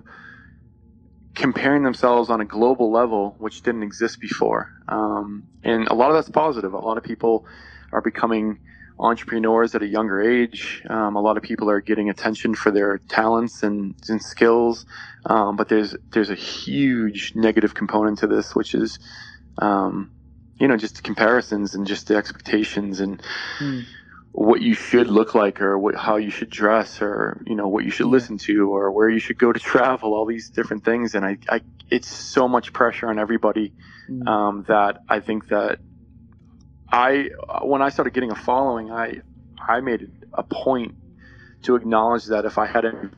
comparing 1.36 1.84
themselves 1.84 2.30
on 2.30 2.42
a 2.42 2.46
global 2.46 2.92
level, 2.92 3.36
which 3.40 3.64
didn't 3.64 3.84
exist 3.84 4.20
before. 4.20 4.70
Um, 4.88 5.44
and 5.64 5.88
a 5.88 5.94
lot 5.94 6.10
of 6.10 6.16
that's 6.16 6.30
positive. 6.30 6.74
A 6.74 6.78
lot 6.78 6.98
of 6.98 7.04
people 7.04 7.46
are 7.92 8.02
becoming 8.02 8.60
entrepreneurs 9.00 9.74
at 9.74 9.82
a 9.82 9.88
younger 9.88 10.22
age. 10.22 10.84
Um, 10.90 11.16
a 11.16 11.22
lot 11.22 11.38
of 11.38 11.44
people 11.44 11.70
are 11.70 11.82
getting 11.82 12.10
attention 12.10 12.54
for 12.54 12.72
their 12.72 13.00
talents 13.10 13.64
and, 13.64 13.96
and 14.10 14.22
skills. 14.22 14.86
Um, 15.26 15.56
but 15.56 15.70
there's 15.70 15.96
there's 16.12 16.30
a 16.30 16.36
huge 16.36 17.32
negative 17.36 17.74
component 17.74 18.20
to 18.20 18.28
this, 18.28 18.54
which 18.54 18.76
is, 18.76 19.00
um, 19.58 20.12
you 20.60 20.68
know, 20.68 20.78
just 20.78 21.04
comparisons 21.04 21.74
and 21.74 21.88
just 21.88 22.08
the 22.08 22.16
expectations 22.16 23.00
and 23.00 23.22
Hmm. 23.58 23.80
What 24.34 24.62
you 24.62 24.76
should 24.76 25.08
look 25.08 25.36
like 25.36 25.62
or 25.62 25.80
what, 25.80 25.96
how 25.96 26.18
you 26.18 26.32
should 26.32 26.52
dress 26.52 27.02
or 27.02 27.42
you 27.48 27.56
know 27.56 27.70
what 27.70 27.86
you 27.86 27.92
should 27.92 28.08
listen 28.08 28.38
to 28.40 28.74
or 28.74 28.92
where 28.92 29.10
you 29.10 29.20
should 29.20 29.38
go 29.40 29.54
to 29.54 29.60
travel 29.60 30.14
all 30.16 30.26
these 30.28 30.50
different 30.52 30.86
things 30.86 31.16
and 31.16 31.26
I, 31.26 31.40
I 31.50 31.62
it's 31.92 32.10
so 32.10 32.48
much 32.48 32.74
pressure 32.74 33.10
on 33.10 33.20
everybody 33.20 33.74
Mm. 34.10 34.28
um, 34.28 34.66
that 34.68 35.00
I 35.10 35.22
think 35.22 35.50
that 35.50 35.80
I 36.92 37.30
when 37.64 37.82
I 37.82 37.90
started 37.90 38.14
getting 38.14 38.32
a 38.32 38.36
following 38.36 38.92
I 38.92 39.22
I 39.68 39.82
made 39.82 40.10
a 40.34 40.44
point 40.44 40.96
to 41.64 41.76
acknowledge 41.76 42.26
that 42.26 42.46
if 42.46 42.58
I 42.58 42.68
had 42.68 42.86
a 42.86 43.12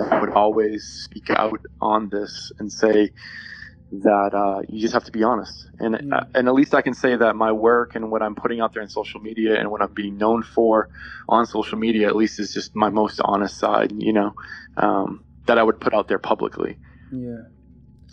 I 0.00 0.20
would 0.20 0.30
always 0.30 0.84
speak 0.86 1.30
out 1.30 1.60
on 1.80 2.08
this 2.10 2.52
and 2.58 2.72
say 2.72 3.12
that 4.02 4.34
uh, 4.34 4.62
you 4.68 4.80
just 4.80 4.94
have 4.94 5.04
to 5.04 5.12
be 5.12 5.22
honest. 5.22 5.68
And 5.78 6.00
Yeah. 6.02 6.16
uh, 6.16 6.24
and 6.34 6.48
at 6.48 6.54
least 6.54 6.74
I 6.74 6.82
can 6.82 6.94
say 6.94 7.16
that 7.16 7.36
my 7.36 7.52
work 7.52 7.94
and 7.94 8.10
what 8.10 8.22
I'm 8.22 8.34
putting 8.34 8.60
out 8.60 8.72
there 8.74 8.82
in 8.82 8.88
social 8.88 9.20
media 9.20 9.58
and 9.58 9.70
what 9.70 9.82
I'm 9.82 9.92
being 9.94 10.16
known 10.18 10.42
for 10.42 10.88
on 11.28 11.46
social 11.46 11.78
media, 11.78 12.08
at 12.08 12.16
least, 12.16 12.38
is 12.40 12.52
just 12.52 12.74
my 12.74 12.90
most 12.90 13.20
honest 13.24 13.58
side. 13.58 13.92
You 13.96 14.12
know, 14.12 14.34
um, 14.76 15.24
that 15.46 15.58
I 15.58 15.62
would 15.62 15.80
put 15.80 15.94
out 15.94 16.08
there 16.08 16.18
publicly. 16.18 16.78
Yeah. 17.12 17.44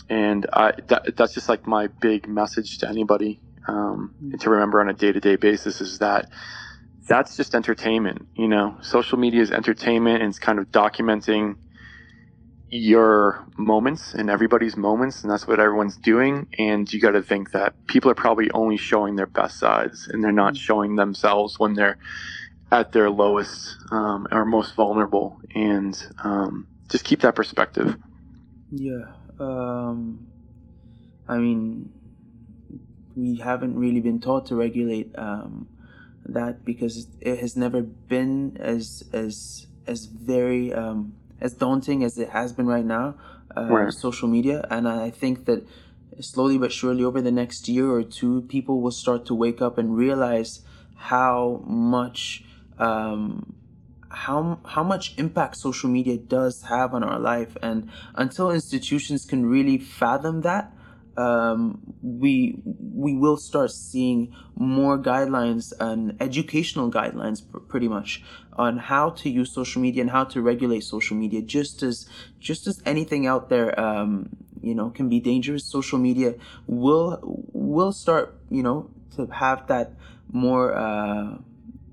And 0.10 0.46
I 0.54 0.74
that, 0.88 1.16
that's 1.16 1.34
just 1.34 1.50
like 1.50 1.68
my 1.68 1.88
big 2.02 2.28
message 2.28 2.78
to 2.80 2.90
anybody 2.90 3.42
um, 3.68 4.14
Mm. 4.22 4.40
to 4.40 4.50
remember 4.50 4.82
on 4.82 4.90
a 4.90 4.94
day 4.94 5.12
to 5.12 5.20
day 5.20 5.36
basis 5.36 5.82
is 5.82 6.00
that 6.00 6.30
that's 7.08 7.36
just 7.38 7.56
entertainment. 7.56 8.28
You 8.36 8.48
know, 8.48 8.78
social 8.82 9.18
media 9.18 9.42
is 9.42 9.52
entertainment 9.52 10.22
and 10.22 10.30
it's 10.30 10.40
kind 10.40 10.60
of 10.60 10.72
documenting 10.72 11.56
your 12.72 13.46
moments 13.58 14.14
and 14.14 14.30
everybody's 14.30 14.78
moments, 14.78 15.24
and 15.24 15.32
that's 15.32 15.48
what 15.48 15.60
everyone's 15.60 15.98
doing. 15.98 16.48
And 16.58 16.92
you 16.92 17.00
got 17.02 17.12
to 17.12 17.22
think 17.22 17.52
that 17.52 17.76
people 17.88 18.10
are 18.12 18.16
probably 18.16 18.50
only 18.52 18.78
showing 18.78 19.16
their 19.18 19.28
best 19.28 19.60
sides 19.60 20.08
and 20.08 20.24
they're 20.24 20.32
not 20.32 20.56
Mm. 20.56 20.58
showing 20.58 20.96
themselves 20.96 21.60
when 21.60 21.76
they're 21.76 21.98
at 22.72 22.94
their 22.94 23.10
lowest 23.10 23.78
um, 23.92 24.28
or 24.32 24.46
most 24.46 24.76
vulnerable. 24.76 25.40
And 25.54 26.02
um, 26.24 26.68
just 26.90 27.04
keep 27.06 27.22
that 27.22 27.36
perspective. 27.36 27.98
Yeah. 28.72 29.14
Um, 29.40 30.28
I 31.28 31.38
mean, 31.38 31.92
we 33.16 33.38
haven't 33.38 33.78
really 33.78 34.00
been 34.00 34.20
taught 34.20 34.48
to 34.48 34.56
regulate 34.56 35.12
um, 35.18 35.68
that 36.26 36.64
because 36.66 37.08
it 37.20 37.40
has 37.40 37.56
never 37.58 37.82
been 37.82 38.58
as 38.60 39.04
as 39.14 39.68
as 39.88 40.06
very 40.06 40.74
um, 40.74 41.14
as 41.42 41.54
daunting 41.54 42.04
as 42.04 42.18
it 42.18 42.30
has 42.30 42.54
been 42.54 42.68
right 42.68 42.86
now. 42.86 43.16
Uh, 43.56 43.68
Right. 43.70 43.94
Social 43.94 44.30
media, 44.30 44.66
and 44.70 44.88
I 44.88 45.10
think 45.10 45.46
that 45.46 45.68
slowly 46.22 46.58
but 46.58 46.72
surely 46.72 47.04
over 47.04 47.22
the 47.22 47.32
next 47.32 47.68
year 47.68 47.90
or 47.90 48.04
two, 48.04 48.44
people 48.44 48.82
will 48.82 48.92
start 48.92 49.26
to 49.26 49.36
wake 49.36 49.62
up 49.62 49.78
and 49.78 49.96
realize 49.96 50.62
how 50.96 51.62
much. 51.66 52.46
Um, 52.78 53.56
how 54.14 54.60
how 54.66 54.84
much 54.84 55.18
impact 55.18 55.56
social 55.56 55.90
media 55.90 56.18
does 56.18 56.64
have 56.64 56.94
on 56.94 57.02
our 57.02 57.18
life 57.18 57.56
and 57.62 57.90
until 58.16 58.52
institutions 58.52 59.26
can 59.26 59.46
really 59.46 59.78
fathom 59.78 60.42
that 60.42 60.74
um, 61.18 61.82
we 62.02 62.62
we 62.66 63.16
will 63.16 63.38
start 63.38 63.72
seeing 63.72 64.34
more 64.56 64.98
guidelines 64.98 65.74
and 65.80 66.16
educational 66.22 66.92
guidelines 66.92 67.42
pr- 67.50 67.60
pretty 67.60 67.88
much 67.88 68.24
on 68.54 68.78
how 68.78 69.10
to 69.10 69.30
use 69.30 69.52
social 69.52 69.82
media 69.82 70.02
and 70.02 70.12
how 70.12 70.24
to 70.24 70.42
regulate 70.42 70.82
social 70.82 71.18
media 71.18 71.42
just 71.42 71.84
as 71.84 72.08
just 72.40 72.68
as 72.68 72.82
anything 72.86 73.26
out 73.28 73.50
there 73.50 73.78
um, 73.80 74.30
you 74.62 74.76
know 74.76 74.90
can 74.90 75.10
be 75.10 75.20
dangerous 75.20 75.66
social 75.66 76.00
media 76.00 76.36
will 76.68 77.20
will 77.54 77.92
start 77.92 78.36
you 78.50 78.64
know 78.64 78.90
to 79.16 79.26
have 79.28 79.68
that 79.68 79.94
more 80.32 80.74
uh, 80.74 81.38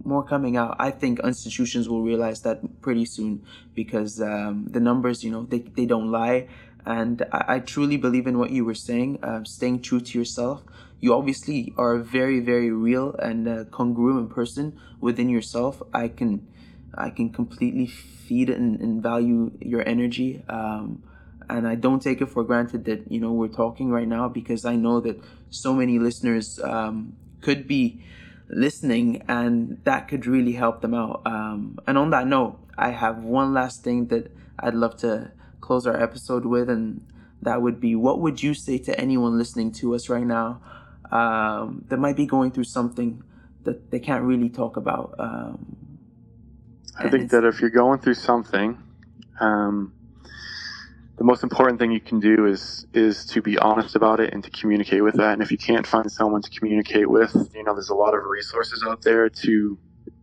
more 0.08 0.24
coming 0.24 0.56
out. 0.56 0.76
I 0.78 0.90
think 0.90 1.20
institutions 1.20 1.88
will 1.88 2.02
realize 2.02 2.42
that 2.42 2.80
pretty 2.80 3.04
soon 3.04 3.44
because 3.74 4.20
um, 4.20 4.66
the 4.70 4.80
numbers, 4.80 5.22
you 5.22 5.30
know, 5.30 5.44
they, 5.44 5.58
they 5.58 5.86
don't 5.86 6.10
lie. 6.10 6.48
And 6.86 7.22
I, 7.32 7.44
I 7.54 7.58
truly 7.60 7.96
believe 7.96 8.26
in 8.26 8.38
what 8.38 8.50
you 8.50 8.64
were 8.64 8.74
saying, 8.74 9.18
uh, 9.22 9.44
staying 9.44 9.82
true 9.82 10.00
to 10.00 10.18
yourself. 10.18 10.62
You 11.00 11.14
obviously 11.14 11.72
are 11.76 11.94
a 11.94 12.02
very, 12.02 12.40
very 12.40 12.70
real 12.70 13.14
and 13.14 13.48
uh, 13.48 13.64
congruent 13.70 14.30
person 14.30 14.78
within 15.00 15.28
yourself. 15.28 15.82
I 15.94 16.08
can, 16.08 16.46
I 16.94 17.10
can 17.10 17.30
completely 17.30 17.86
feed 17.86 18.50
and, 18.50 18.80
and 18.80 19.02
value 19.02 19.52
your 19.60 19.86
energy. 19.86 20.42
Um, 20.48 21.02
and 21.48 21.66
I 21.66 21.76
don't 21.76 22.00
take 22.00 22.20
it 22.20 22.26
for 22.26 22.44
granted 22.44 22.84
that 22.86 23.10
you 23.10 23.20
know 23.20 23.32
we're 23.32 23.48
talking 23.48 23.90
right 23.90 24.06
now 24.06 24.28
because 24.28 24.64
I 24.64 24.76
know 24.76 25.00
that 25.00 25.18
so 25.50 25.72
many 25.72 25.98
listeners 25.98 26.60
um, 26.62 27.14
could 27.40 27.66
be 27.66 28.02
listening 28.50 29.22
and 29.28 29.78
that 29.84 30.08
could 30.08 30.26
really 30.26 30.52
help 30.52 30.80
them 30.80 30.94
out. 30.94 31.22
Um, 31.24 31.78
and 31.86 31.96
on 31.98 32.10
that 32.10 32.26
note, 32.26 32.58
I 32.76 32.90
have 32.90 33.18
one 33.18 33.54
last 33.54 33.82
thing 33.82 34.06
that 34.06 34.30
I'd 34.58 34.74
love 34.74 34.96
to 34.98 35.30
close 35.68 35.86
our 35.86 36.00
episode 36.02 36.46
with, 36.46 36.70
and 36.70 37.06
that 37.42 37.60
would 37.60 37.78
be 37.78 37.94
what 37.94 38.20
would 38.22 38.42
you 38.42 38.54
say 38.54 38.78
to 38.78 38.98
anyone 38.98 39.36
listening 39.36 39.70
to 39.80 39.94
us 39.94 40.08
right 40.08 40.24
now 40.24 40.62
um, 41.12 41.84
that 41.88 41.98
might 41.98 42.16
be 42.16 42.24
going 42.24 42.50
through 42.50 42.64
something 42.78 43.22
that 43.64 43.90
they 43.90 44.00
can't 44.00 44.24
really 44.24 44.48
talk 44.48 44.78
about? 44.78 45.14
Um, 45.18 45.76
I 46.98 47.10
think 47.10 47.30
that 47.32 47.44
if 47.44 47.60
you're 47.60 47.76
going 47.84 47.98
through 48.00 48.14
something, 48.14 48.82
um, 49.40 49.92
the 51.18 51.24
most 51.24 51.42
important 51.42 51.78
thing 51.78 51.92
you 51.92 52.00
can 52.00 52.18
do 52.18 52.46
is 52.46 52.86
is 52.94 53.26
to 53.26 53.42
be 53.42 53.58
honest 53.58 53.94
about 53.94 54.20
it 54.20 54.32
and 54.32 54.42
to 54.44 54.50
communicate 54.50 55.04
with 55.04 55.16
that. 55.16 55.34
And 55.34 55.42
if 55.42 55.50
you 55.52 55.58
can't 55.58 55.86
find 55.86 56.10
someone 56.10 56.40
to 56.40 56.50
communicate 56.58 57.10
with, 57.10 57.32
you 57.54 57.62
know, 57.62 57.74
there's 57.74 57.90
a 57.90 58.00
lot 58.06 58.14
of 58.14 58.24
resources 58.24 58.82
out 58.88 59.02
there 59.02 59.28
to 59.44 59.78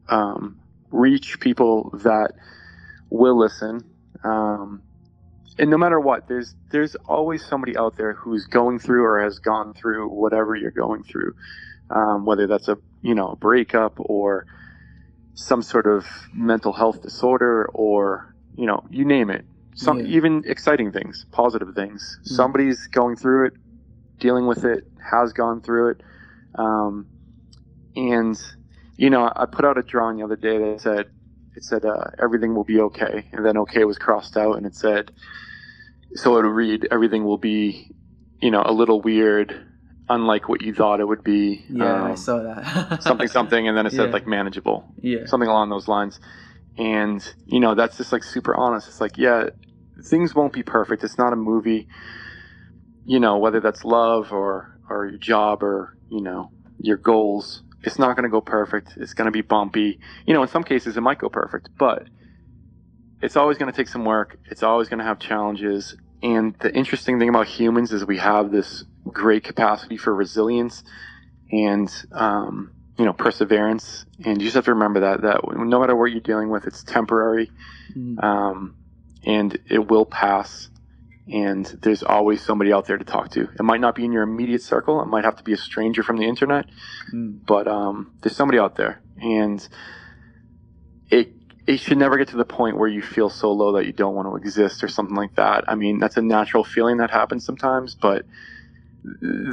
um, 0.10 0.60
reach 0.90 1.40
people 1.40 1.92
that 2.04 2.32
will 3.12 3.38
listen. 3.38 3.84
Um, 4.24 4.82
and 5.60 5.70
no 5.72 5.78
matter 5.78 6.00
what, 6.00 6.28
there's 6.28 6.56
there's 6.72 6.96
always 7.06 7.46
somebody 7.46 7.78
out 7.78 7.98
there 7.98 8.14
who's 8.14 8.46
going 8.48 8.80
through 8.80 9.04
or 9.06 9.22
has 9.24 9.40
gone 9.40 9.74
through 9.74 10.10
whatever 10.10 10.56
you're 10.56 10.72
going 10.72 11.04
through, 11.04 11.34
um, 11.92 12.26
whether 12.26 12.48
that's 12.48 12.70
a 12.70 12.78
you 13.02 13.16
know 13.16 13.30
a 13.30 13.36
breakup 13.38 13.96
or 14.00 14.40
some 15.36 15.62
sort 15.62 15.88
of 15.88 16.06
mental 16.34 16.74
health 16.74 17.02
disorder 17.04 17.68
or 17.74 18.36
you 18.56 18.66
know 18.68 18.84
you 18.90 19.06
name 19.06 19.30
it 19.30 19.46
some 19.76 20.00
Yeah. 20.02 20.08
even 20.08 20.44
exciting 20.46 20.92
things 20.92 21.26
positive 21.32 21.74
things 21.76 22.20
Mm. 22.26 22.36
somebody's 22.36 22.88
going 22.88 23.16
through 23.16 23.48
it 23.48 23.54
dealing 24.20 24.48
with 24.48 24.66
it 24.66 24.86
has 25.12 25.34
gone 25.34 25.62
through 25.62 25.92
it 25.92 26.04
um, 26.56 27.08
and 27.96 28.42
you 28.98 29.10
know 29.10 29.32
i 29.36 29.46
put 29.46 29.66
out 29.66 29.78
a 29.78 29.84
drawing 29.84 30.18
the 30.18 30.26
other 30.26 30.38
day 30.38 30.58
that 30.60 30.82
said 30.82 31.08
it 31.56 31.64
said 31.64 31.86
uh, 31.86 32.06
everything 32.22 32.56
will 32.56 32.64
be 32.64 32.80
okay 32.80 33.26
and 33.32 33.46
then 33.46 33.58
okay 33.58 33.84
was 33.84 33.98
crossed 33.98 34.38
out 34.38 34.58
and 34.58 34.66
it 34.66 34.76
said 34.76 35.12
so 36.16 36.38
it 36.38 36.44
would 36.44 36.50
read 36.50 36.88
everything 36.92 37.24
will 37.24 37.38
be 37.38 37.90
you 38.42 38.52
know 38.52 38.64
a 38.66 38.72
little 38.74 39.02
weird 39.02 39.66
unlike 40.10 40.48
what 40.48 40.62
you 40.62 40.74
thought 40.74 41.00
it 41.00 41.08
would 41.08 41.24
be 41.24 41.66
yeah, 41.70 42.04
I 42.04 42.12
um, 42.12 42.18
saw 42.18 42.40
that. 42.44 43.02
something 43.02 43.28
something 43.28 43.68
and 43.68 43.76
then 43.78 43.86
it 43.86 43.92
said 43.92 44.08
Yeah. 44.08 44.14
like 44.14 44.28
manageable 44.28 44.86
yeah. 45.02 45.26
something 45.26 45.50
along 45.50 45.70
those 45.70 45.88
lines. 45.88 46.20
And 46.78 47.26
you 47.46 47.60
know, 47.62 47.74
that's 47.74 47.96
just 47.98 48.12
like 48.12 48.22
super 48.24 48.54
honest. 48.54 48.88
It's 48.90 49.00
like, 49.00 49.18
yeah, 49.18 49.46
things 50.04 50.36
won't 50.36 50.52
be 50.52 50.62
perfect. 50.62 51.04
It's 51.06 51.18
not 51.18 51.32
a 51.32 51.38
movie. 51.38 51.88
You 53.06 53.20
know, 53.20 53.38
whether 53.38 53.62
that's 53.62 53.86
love 53.86 54.34
or 54.34 54.78
or 54.90 55.08
your 55.08 55.18
job 55.18 55.64
or 55.64 55.96
you 56.10 56.22
know 56.22 56.52
your 56.78 56.98
goals, 56.98 57.64
it's 57.86 58.00
not 58.00 58.16
going 58.16 58.24
to 58.24 58.30
go 58.30 58.42
perfect. 58.42 58.94
It's 58.98 59.14
going 59.14 59.26
to 59.26 59.32
be 59.32 59.42
bumpy. 59.42 60.00
You 60.26 60.34
know, 60.34 60.42
in 60.42 60.50
some 60.50 60.64
cases 60.64 60.98
it 60.98 61.02
might 61.02 61.20
go 61.20 61.30
perfect, 61.30 61.70
but 61.78 62.08
it's 63.22 63.36
always 63.36 63.58
going 63.58 63.72
to 63.72 63.76
take 63.76 63.88
some 63.88 64.06
work. 64.06 64.38
It's 64.46 64.64
always 64.64 64.90
going 64.90 65.00
to 65.00 65.06
have 65.06 65.20
challenges. 65.20 65.96
And 66.22 66.56
the 66.60 66.74
interesting 66.74 67.20
thing 67.20 67.30
about 67.30 67.48
humans 67.48 67.92
is 67.94 68.06
we 68.06 68.18
have 68.18 68.52
this 68.52 68.84
great 69.08 69.44
capacity 69.44 69.98
for 69.98 70.14
resilience 70.14 70.84
and 71.52 71.92
um, 72.12 72.72
you 72.98 73.06
know 73.06 73.14
perseverance. 73.14 74.06
And 74.26 74.42
you 74.42 74.48
just 74.48 74.56
have 74.56 74.66
to 74.66 74.74
remember 74.74 75.02
that 75.02 75.22
that 75.22 75.42
no 75.56 75.80
matter 75.80 75.96
what 75.96 76.12
you're 76.12 76.22
dealing 76.22 76.50
with, 76.50 76.66
it's 76.66 76.84
temporary 76.84 77.52
Mm. 77.96 78.22
um, 78.24 78.76
and 79.26 79.58
it 79.70 79.88
will 79.88 80.06
pass. 80.06 80.70
And 81.28 81.66
there's 81.82 82.04
always 82.04 82.42
somebody 82.42 82.72
out 82.72 82.86
there 82.86 82.98
to 82.98 83.04
talk 83.04 83.32
to. 83.32 83.42
It 83.44 83.64
might 83.64 83.82
not 83.82 83.96
be 83.96 84.06
in 84.06 84.12
your 84.12 84.22
immediate 84.24 84.62
circle. 84.62 85.02
It 85.02 85.08
might 85.08 85.24
have 85.24 85.36
to 85.38 85.44
be 85.44 85.54
a 85.54 85.58
stranger 85.58 86.04
from 86.04 86.18
the 86.18 86.26
internet, 86.26 86.68
Mm. 87.14 87.40
but 87.46 87.68
um, 87.68 88.12
there's 88.22 88.36
somebody 88.36 88.60
out 88.60 88.76
there, 88.76 89.02
and 89.20 89.68
it 91.10 91.34
it 91.66 91.80
should 91.80 91.98
never 91.98 92.18
get 92.18 92.28
to 92.28 92.38
the 92.38 92.46
point 92.46 92.78
where 92.78 92.88
you 92.88 93.02
feel 93.02 93.30
so 93.30 93.52
low 93.52 93.72
that 93.74 93.88
you 93.88 93.92
don't 93.92 94.14
want 94.14 94.28
to 94.28 94.36
exist 94.36 94.84
or 94.84 94.88
something 94.88 95.16
like 95.16 95.34
that. 95.36 95.64
I 95.68 95.74
mean, 95.74 95.98
that's 95.98 96.16
a 96.18 96.22
natural 96.22 96.64
feeling 96.64 96.98
that 96.98 97.10
happens 97.10 97.44
sometimes, 97.44 97.96
but 97.96 98.26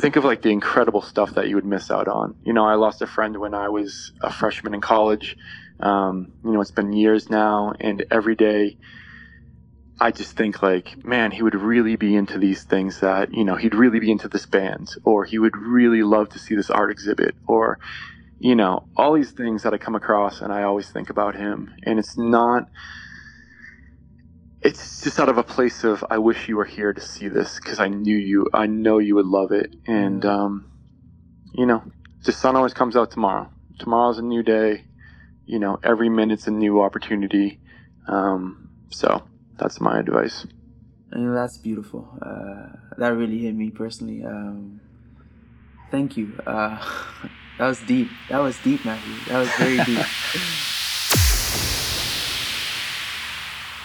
think 0.00 0.16
of 0.16 0.24
like 0.24 0.42
the 0.42 0.50
incredible 0.50 1.00
stuff 1.02 1.34
that 1.34 1.48
you 1.48 1.54
would 1.54 1.64
miss 1.64 1.90
out 1.90 2.08
on. 2.08 2.34
You 2.44 2.52
know, 2.52 2.66
I 2.66 2.74
lost 2.74 3.00
a 3.02 3.06
friend 3.06 3.38
when 3.38 3.54
I 3.54 3.68
was 3.70 4.12
a 4.20 4.30
freshman 4.30 4.74
in 4.74 4.80
college. 4.82 5.36
Um, 5.80 6.32
you 6.44 6.52
know, 6.52 6.60
it's 6.60 6.70
been 6.70 6.92
years 6.92 7.30
now, 7.30 7.72
and 7.80 8.04
every 8.10 8.34
day 8.36 8.76
I 10.02 10.10
just 10.10 10.36
think 10.36 10.62
like, 10.64 11.04
man, 11.04 11.30
he 11.30 11.44
would 11.44 11.54
really 11.54 11.94
be 11.94 12.16
into 12.16 12.36
these 12.36 12.64
things 12.64 12.98
that, 12.98 13.32
you 13.32 13.44
know, 13.44 13.54
he'd 13.54 13.72
really 13.72 14.00
be 14.00 14.10
into 14.10 14.26
this 14.26 14.46
band, 14.46 14.88
or 15.04 15.24
he 15.24 15.38
would 15.38 15.56
really 15.56 16.02
love 16.02 16.28
to 16.30 16.40
see 16.40 16.56
this 16.56 16.70
art 16.70 16.90
exhibit, 16.90 17.36
or, 17.46 17.78
you 18.40 18.56
know, 18.56 18.88
all 18.96 19.12
these 19.12 19.30
things 19.30 19.62
that 19.62 19.72
I 19.72 19.78
come 19.78 19.94
across 19.94 20.40
and 20.40 20.52
I 20.52 20.64
always 20.64 20.90
think 20.90 21.08
about 21.08 21.36
him. 21.36 21.72
And 21.84 22.00
it's 22.00 22.18
not, 22.18 22.68
it's 24.60 25.02
just 25.02 25.20
out 25.20 25.28
of 25.28 25.38
a 25.38 25.44
place 25.44 25.84
of, 25.84 26.04
I 26.10 26.18
wish 26.18 26.48
you 26.48 26.56
were 26.56 26.64
here 26.64 26.92
to 26.92 27.00
see 27.00 27.28
this 27.28 27.60
because 27.60 27.78
I 27.78 27.86
knew 27.86 28.16
you, 28.16 28.48
I 28.52 28.66
know 28.66 28.98
you 28.98 29.14
would 29.14 29.26
love 29.26 29.52
it. 29.52 29.72
And, 29.86 30.24
um, 30.24 30.68
you 31.54 31.64
know, 31.64 31.80
the 32.24 32.32
sun 32.32 32.56
always 32.56 32.74
comes 32.74 32.96
out 32.96 33.12
tomorrow. 33.12 33.52
Tomorrow's 33.78 34.18
a 34.18 34.22
new 34.22 34.42
day. 34.42 34.84
You 35.46 35.60
know, 35.60 35.78
every 35.84 36.08
minute's 36.08 36.48
a 36.48 36.50
new 36.50 36.82
opportunity. 36.82 37.60
Um, 38.08 38.68
so 38.90 39.22
that's 39.62 39.80
my 39.80 40.00
advice. 40.00 40.44
And 41.12 41.34
that's 41.36 41.56
beautiful. 41.56 42.08
Uh, 42.20 42.76
that 42.98 43.08
really 43.10 43.38
hit 43.38 43.54
me 43.54 43.70
personally. 43.70 44.24
Um, 44.24 44.80
thank 45.90 46.16
you. 46.16 46.32
Uh, 46.46 46.76
that 47.58 47.66
was 47.66 47.80
deep. 47.86 48.08
That 48.28 48.38
was 48.38 48.58
deep, 48.58 48.84
Matthew. 48.84 49.14
That 49.28 49.38
was 49.38 49.50
very 49.52 49.76
deep. 49.84 50.04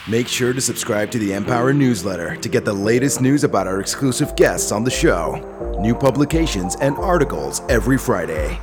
Make 0.08 0.26
sure 0.26 0.54
to 0.54 0.60
subscribe 0.60 1.10
to 1.10 1.18
the 1.18 1.34
Empower 1.34 1.74
newsletter 1.74 2.34
to 2.36 2.48
get 2.48 2.64
the 2.64 2.72
latest 2.72 3.20
news 3.20 3.44
about 3.44 3.66
our 3.66 3.78
exclusive 3.78 4.34
guests 4.36 4.72
on 4.72 4.82
the 4.82 4.90
show, 4.90 5.76
new 5.80 5.94
publications, 5.94 6.76
and 6.76 6.96
articles 6.96 7.60
every 7.68 7.98
Friday. 7.98 8.58